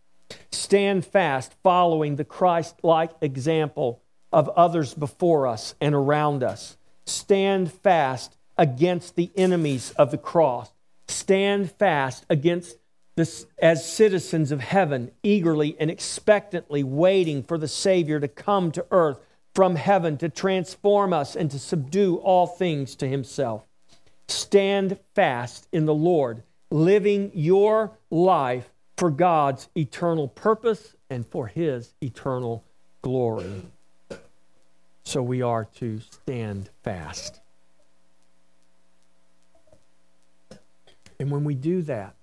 Stand 0.50 1.06
fast, 1.06 1.54
following 1.62 2.16
the 2.16 2.24
Christ 2.24 2.76
like 2.82 3.10
example 3.20 4.02
of 4.32 4.48
others 4.50 4.94
before 4.94 5.46
us 5.46 5.74
and 5.80 5.94
around 5.94 6.42
us. 6.42 6.76
Stand 7.06 7.72
fast 7.72 8.36
against 8.56 9.16
the 9.16 9.30
enemies 9.36 9.92
of 9.92 10.10
the 10.10 10.18
cross. 10.18 10.70
Stand 11.06 11.70
fast 11.72 12.26
against 12.28 12.77
this 13.18 13.46
as 13.58 13.84
citizens 13.84 14.52
of 14.52 14.60
heaven, 14.60 15.10
eagerly 15.24 15.76
and 15.80 15.90
expectantly 15.90 16.84
waiting 16.84 17.42
for 17.42 17.58
the 17.58 17.66
Savior 17.66 18.20
to 18.20 18.28
come 18.28 18.70
to 18.70 18.86
earth 18.92 19.18
from 19.54 19.74
heaven 19.74 20.16
to 20.18 20.28
transform 20.28 21.12
us 21.12 21.34
and 21.34 21.50
to 21.50 21.58
subdue 21.58 22.18
all 22.18 22.46
things 22.46 22.94
to 22.94 23.08
himself. 23.08 23.64
Stand 24.28 24.98
fast 25.16 25.66
in 25.72 25.84
the 25.84 25.94
Lord, 25.94 26.44
living 26.70 27.32
your 27.34 27.98
life 28.08 28.70
for 28.96 29.10
God's 29.10 29.68
eternal 29.76 30.28
purpose 30.28 30.94
and 31.10 31.26
for 31.26 31.48
his 31.48 31.94
eternal 32.00 32.62
glory. 33.02 33.62
So 35.02 35.22
we 35.22 35.42
are 35.42 35.64
to 35.76 35.98
stand 35.98 36.70
fast. 36.84 37.40
And 41.18 41.32
when 41.32 41.42
we 41.42 41.54
do 41.54 41.82
that, 41.82 42.14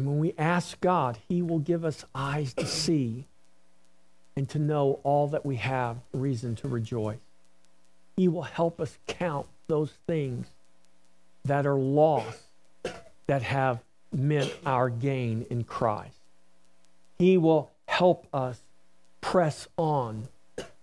And 0.00 0.08
when 0.08 0.18
we 0.18 0.32
ask 0.38 0.80
God, 0.80 1.18
He 1.28 1.42
will 1.42 1.58
give 1.58 1.84
us 1.84 2.06
eyes 2.14 2.54
to 2.54 2.64
see 2.64 3.26
and 4.34 4.48
to 4.48 4.58
know 4.58 4.98
all 5.02 5.28
that 5.28 5.44
we 5.44 5.56
have 5.56 5.98
reason 6.14 6.56
to 6.56 6.68
rejoice. 6.68 7.18
He 8.16 8.26
will 8.26 8.40
help 8.40 8.80
us 8.80 8.96
count 9.06 9.46
those 9.66 9.92
things 10.06 10.46
that 11.44 11.66
are 11.66 11.78
lost 11.78 12.44
that 13.26 13.42
have 13.42 13.82
meant 14.10 14.50
our 14.64 14.88
gain 14.88 15.44
in 15.50 15.64
Christ. 15.64 16.16
He 17.18 17.36
will 17.36 17.70
help 17.84 18.26
us 18.32 18.58
press 19.20 19.68
on, 19.76 20.28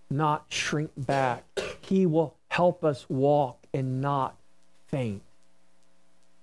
not 0.08 0.44
shrink 0.48 0.92
back. 0.96 1.42
He 1.80 2.06
will 2.06 2.36
help 2.50 2.84
us 2.84 3.04
walk 3.08 3.58
and 3.74 4.00
not 4.00 4.36
faint. 4.86 5.22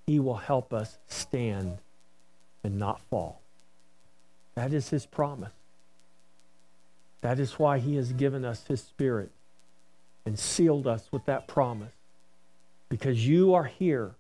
He 0.05 0.19
will 0.19 0.35
help 0.35 0.73
us 0.73 0.97
stand 1.07 1.77
and 2.65 2.79
not 2.79 2.99
fall. 3.09 3.41
That 4.55 4.73
is 4.73 4.89
his 4.89 5.05
promise. 5.05 5.51
That 7.21 7.39
is 7.39 7.59
why 7.59 7.79
he 7.79 7.95
has 7.95 8.11
given 8.11 8.43
us 8.43 8.65
his 8.67 8.81
spirit 8.81 9.31
and 10.25 10.37
sealed 10.37 10.87
us 10.87 11.07
with 11.11 11.25
that 11.25 11.47
promise. 11.47 11.93
Because 12.89 13.27
you 13.27 13.53
are 13.53 13.65
here, 13.65 14.15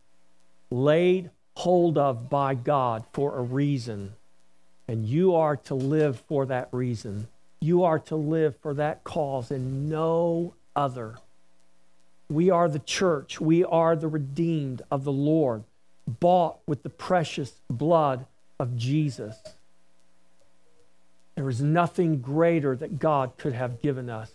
laid 0.69 1.29
hold 1.55 1.97
of 1.97 2.29
by 2.29 2.53
God 2.53 3.05
for 3.13 3.37
a 3.37 3.41
reason, 3.41 4.13
and 4.87 5.05
you 5.05 5.35
are 5.35 5.55
to 5.57 5.75
live 5.75 6.21
for 6.27 6.45
that 6.45 6.69
reason. 6.71 7.27
You 7.61 7.83
are 7.83 7.99
to 7.99 8.15
live 8.15 8.55
for 8.57 8.73
that 8.75 9.03
cause 9.03 9.51
and 9.51 9.89
no 9.89 10.53
other. 10.75 11.15
We 12.29 12.49
are 12.49 12.67
the 12.67 12.79
church. 12.79 13.39
We 13.39 13.63
are 13.63 13.95
the 13.95 14.07
redeemed 14.07 14.81
of 14.91 15.03
the 15.03 15.11
Lord, 15.11 15.63
bought 16.07 16.59
with 16.67 16.83
the 16.83 16.89
precious 16.89 17.53
blood 17.69 18.25
of 18.59 18.75
Jesus. 18.77 19.41
There 21.35 21.49
is 21.49 21.61
nothing 21.61 22.21
greater 22.21 22.75
that 22.75 22.99
God 22.99 23.33
could 23.37 23.53
have 23.53 23.81
given 23.81 24.09
us. 24.09 24.31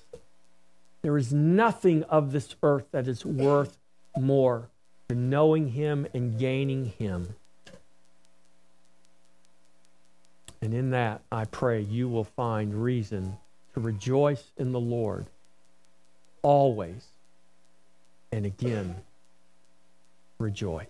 There 1.02 1.16
is 1.16 1.32
nothing 1.32 2.02
of 2.04 2.32
this 2.32 2.54
earth 2.62 2.84
that 2.92 3.08
is 3.08 3.24
worth 3.24 3.78
more 4.18 4.68
than 5.08 5.30
knowing 5.30 5.68
Him 5.68 6.06
and 6.12 6.38
gaining 6.38 6.92
Him. 6.98 7.34
And 10.60 10.74
in 10.74 10.90
that, 10.90 11.22
I 11.32 11.46
pray 11.46 11.80
you 11.80 12.08
will 12.08 12.24
find 12.24 12.82
reason 12.82 13.38
to 13.72 13.80
rejoice 13.80 14.50
in 14.58 14.72
the 14.72 14.80
Lord 14.80 15.26
always. 16.42 17.06
And 18.30 18.44
again, 18.44 18.96
rejoice. 20.38 20.86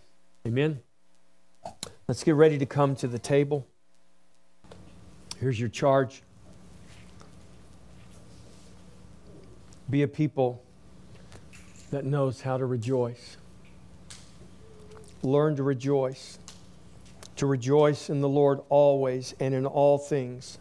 Amen. 0.46 0.80
Let's 2.10 2.24
get 2.24 2.34
ready 2.34 2.58
to 2.58 2.66
come 2.66 2.96
to 2.96 3.06
the 3.06 3.20
table. 3.20 3.68
Here's 5.38 5.60
your 5.60 5.68
charge 5.68 6.24
be 9.88 10.02
a 10.02 10.08
people 10.08 10.60
that 11.92 12.04
knows 12.04 12.40
how 12.40 12.58
to 12.58 12.66
rejoice. 12.66 13.36
Learn 15.22 15.54
to 15.54 15.62
rejoice. 15.62 16.40
To 17.36 17.46
rejoice 17.46 18.10
in 18.10 18.20
the 18.20 18.28
Lord 18.28 18.58
always 18.70 19.36
and 19.38 19.54
in 19.54 19.64
all 19.64 19.96
things, 19.96 20.58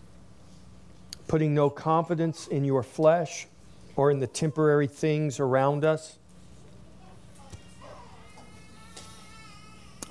putting 1.28 1.56
no 1.56 1.72
confidence 1.72 2.46
in 2.46 2.64
your 2.64 2.84
flesh 2.84 3.48
or 3.96 4.12
in 4.12 4.20
the 4.20 4.28
temporary 4.28 4.86
things 4.86 5.40
around 5.40 5.84
us. 5.84 6.20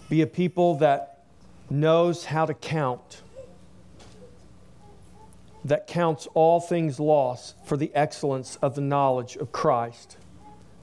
Be 0.08 0.22
a 0.22 0.26
people 0.26 0.78
that 0.78 1.17
knows 1.70 2.26
how 2.26 2.46
to 2.46 2.54
count, 2.54 3.22
that 5.64 5.86
counts 5.86 6.26
all 6.34 6.60
things 6.60 6.98
lost 6.98 7.56
for 7.66 7.76
the 7.76 7.94
excellence 7.94 8.56
of 8.62 8.74
the 8.74 8.80
knowledge 8.80 9.36
of 9.36 9.52
Christ, 9.52 10.16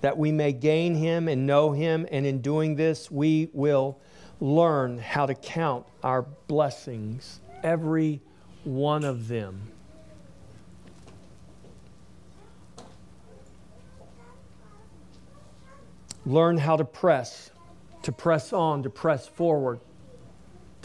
that 0.02 0.18
we 0.18 0.32
may 0.32 0.54
gain 0.54 0.96
him 0.96 1.28
and 1.28 1.48
know 1.48 1.72
him, 1.72 2.08
and 2.12 2.26
in 2.26 2.42
doing 2.42 2.76
this, 2.76 3.10
we 3.10 3.50
will 3.54 4.00
learn 4.40 4.98
how 4.98 5.26
to 5.26 5.34
count 5.34 5.86
our 6.04 6.24
blessings, 6.48 7.40
every 7.64 8.22
one 8.64 9.04
of 9.04 9.28
them. 9.28 9.72
Learn 16.28 16.58
how 16.58 16.76
to 16.76 16.86
press, 16.86 17.52
to 18.02 18.12
press 18.12 18.52
on, 18.52 18.84
to 18.84 18.90
press 18.90 19.28
forward 19.28 19.80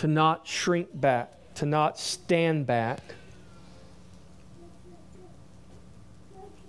to 0.01 0.07
not 0.07 0.47
shrink 0.47 0.89
back, 0.99 1.31
to 1.53 1.67
not 1.67 1.99
stand 1.99 2.67
back, 2.67 3.01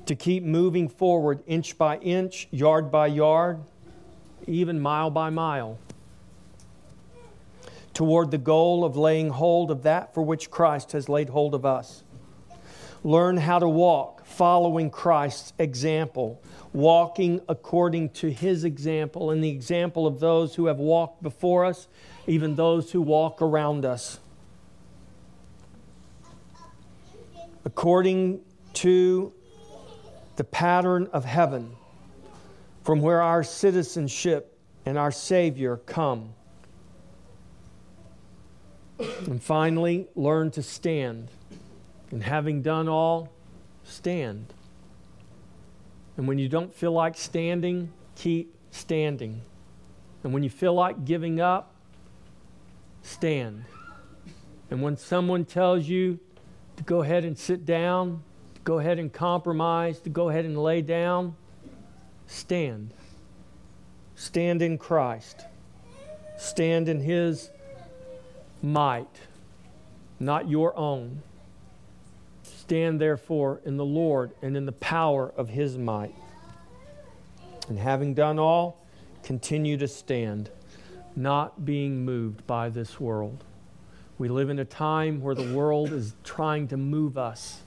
to 0.05 0.13
keep 0.15 0.43
moving 0.43 0.89
forward 0.89 1.41
inch 1.47 1.77
by 1.77 1.97
inch, 1.99 2.49
yard 2.51 2.91
by 2.91 3.07
yard, 3.07 3.57
even 4.47 4.81
mile 4.81 5.09
by 5.09 5.29
mile, 5.29 5.79
toward 7.93 8.31
the 8.31 8.37
goal 8.37 8.83
of 8.83 8.97
laying 8.97 9.29
hold 9.29 9.71
of 9.71 9.83
that 9.83 10.13
for 10.13 10.23
which 10.23 10.51
Christ 10.51 10.91
has 10.91 11.07
laid 11.07 11.29
hold 11.29 11.55
of 11.55 11.65
us. 11.65 12.03
Learn 13.01 13.37
how 13.37 13.59
to 13.59 13.69
walk 13.69 14.25
following 14.25 14.89
Christ's 14.89 15.53
example, 15.57 16.41
walking 16.73 17.39
according 17.47 18.09
to 18.09 18.29
his 18.29 18.65
example 18.65 19.31
and 19.31 19.41
the 19.41 19.49
example 19.49 20.05
of 20.05 20.19
those 20.19 20.55
who 20.55 20.65
have 20.65 20.79
walked 20.79 21.23
before 21.23 21.63
us, 21.63 21.87
even 22.27 22.55
those 22.55 22.91
who 22.91 23.01
walk 23.01 23.41
around 23.41 23.85
us. 23.85 24.19
According 27.65 28.41
to 28.73 29.33
the 30.35 30.43
pattern 30.43 31.09
of 31.13 31.25
heaven, 31.25 31.75
from 32.83 33.01
where 33.01 33.21
our 33.21 33.43
citizenship 33.43 34.57
and 34.85 34.97
our 34.97 35.11
Savior 35.11 35.77
come. 35.85 36.33
And 38.99 39.41
finally, 39.41 40.07
learn 40.15 40.51
to 40.51 40.63
stand. 40.63 41.29
And 42.11 42.23
having 42.23 42.61
done 42.61 42.87
all, 42.89 43.29
stand. 43.83 44.53
And 46.17 46.27
when 46.27 46.37
you 46.37 46.49
don't 46.49 46.73
feel 46.73 46.91
like 46.91 47.17
standing, 47.17 47.91
keep 48.15 48.53
standing. 48.71 49.41
And 50.23 50.33
when 50.33 50.43
you 50.43 50.49
feel 50.49 50.73
like 50.73 51.05
giving 51.05 51.39
up, 51.39 51.70
stand. 53.01 53.65
And 54.69 54.81
when 54.81 54.97
someone 54.97 55.45
tells 55.45 55.87
you 55.87 56.19
to 56.77 56.83
go 56.83 57.01
ahead 57.01 57.25
and 57.25 57.37
sit 57.37 57.65
down, 57.65 58.23
to 58.55 58.61
go 58.61 58.79
ahead 58.79 58.99
and 58.99 59.11
compromise, 59.11 59.99
to 60.01 60.09
go 60.09 60.29
ahead 60.29 60.45
and 60.45 60.57
lay 60.57 60.81
down, 60.81 61.35
stand. 62.27 62.93
Stand 64.15 64.61
in 64.61 64.77
Christ. 64.77 65.45
Stand 66.37 66.89
in 66.89 66.99
His 66.99 67.49
might, 68.61 69.19
not 70.19 70.49
your 70.49 70.77
own. 70.77 71.21
Stand 72.43 73.01
therefore 73.01 73.59
in 73.65 73.77
the 73.77 73.85
Lord 73.85 74.31
and 74.41 74.55
in 74.55 74.65
the 74.65 74.71
power 74.71 75.33
of 75.35 75.49
his 75.49 75.77
might. 75.77 76.15
And 77.67 77.77
having 77.77 78.13
done 78.13 78.39
all, 78.39 78.85
continue 79.23 79.77
to 79.77 79.87
stand, 79.87 80.49
not 81.15 81.65
being 81.65 82.05
moved 82.05 82.45
by 82.47 82.69
this 82.69 82.99
world. 82.99 83.43
We 84.17 84.29
live 84.29 84.49
in 84.49 84.59
a 84.59 84.65
time 84.65 85.21
where 85.21 85.35
the 85.35 85.53
world 85.53 85.91
is 85.91 86.13
trying 86.23 86.67
to 86.69 86.77
move 86.77 87.17
us. 87.17 87.61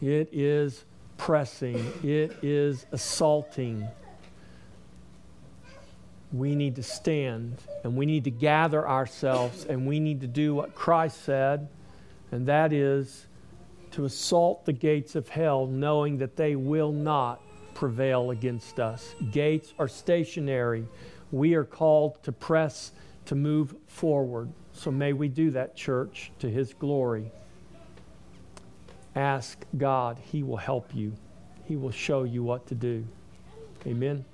It 0.00 0.28
is 0.32 0.84
pressing, 1.16 1.92
it 2.02 2.36
is 2.42 2.86
assaulting. 2.92 3.86
We 6.32 6.54
need 6.54 6.76
to 6.76 6.82
stand 6.82 7.58
and 7.84 7.96
we 7.96 8.06
need 8.06 8.24
to 8.24 8.30
gather 8.30 8.88
ourselves 8.88 9.64
and 9.64 9.86
we 9.86 10.00
need 10.00 10.20
to 10.22 10.26
do 10.26 10.54
what 10.54 10.74
Christ 10.74 11.24
said, 11.24 11.68
and 12.30 12.46
that 12.46 12.72
is 12.72 13.26
to 13.92 14.04
assault 14.04 14.64
the 14.64 14.72
gates 14.72 15.14
of 15.14 15.28
hell, 15.28 15.66
knowing 15.66 16.18
that 16.18 16.36
they 16.36 16.56
will 16.56 16.92
not 16.92 17.40
prevail 17.74 18.30
against 18.30 18.80
us. 18.80 19.14
Gates 19.30 19.74
are 19.78 19.88
stationary. 19.88 20.86
We 21.32 21.54
are 21.54 21.64
called 21.64 22.22
to 22.22 22.30
press, 22.30 22.92
to 23.26 23.34
move 23.34 23.74
forward. 23.88 24.52
So 24.74 24.90
may 24.92 25.12
we 25.12 25.28
do 25.28 25.50
that, 25.50 25.74
church, 25.74 26.30
to 26.38 26.48
His 26.48 26.72
glory. 26.74 27.32
Ask 29.16 29.64
God, 29.76 30.18
He 30.30 30.44
will 30.44 30.58
help 30.58 30.94
you, 30.94 31.14
He 31.64 31.76
will 31.76 31.90
show 31.90 32.22
you 32.22 32.44
what 32.44 32.66
to 32.68 32.74
do. 32.74 33.04
Amen. 33.86 34.24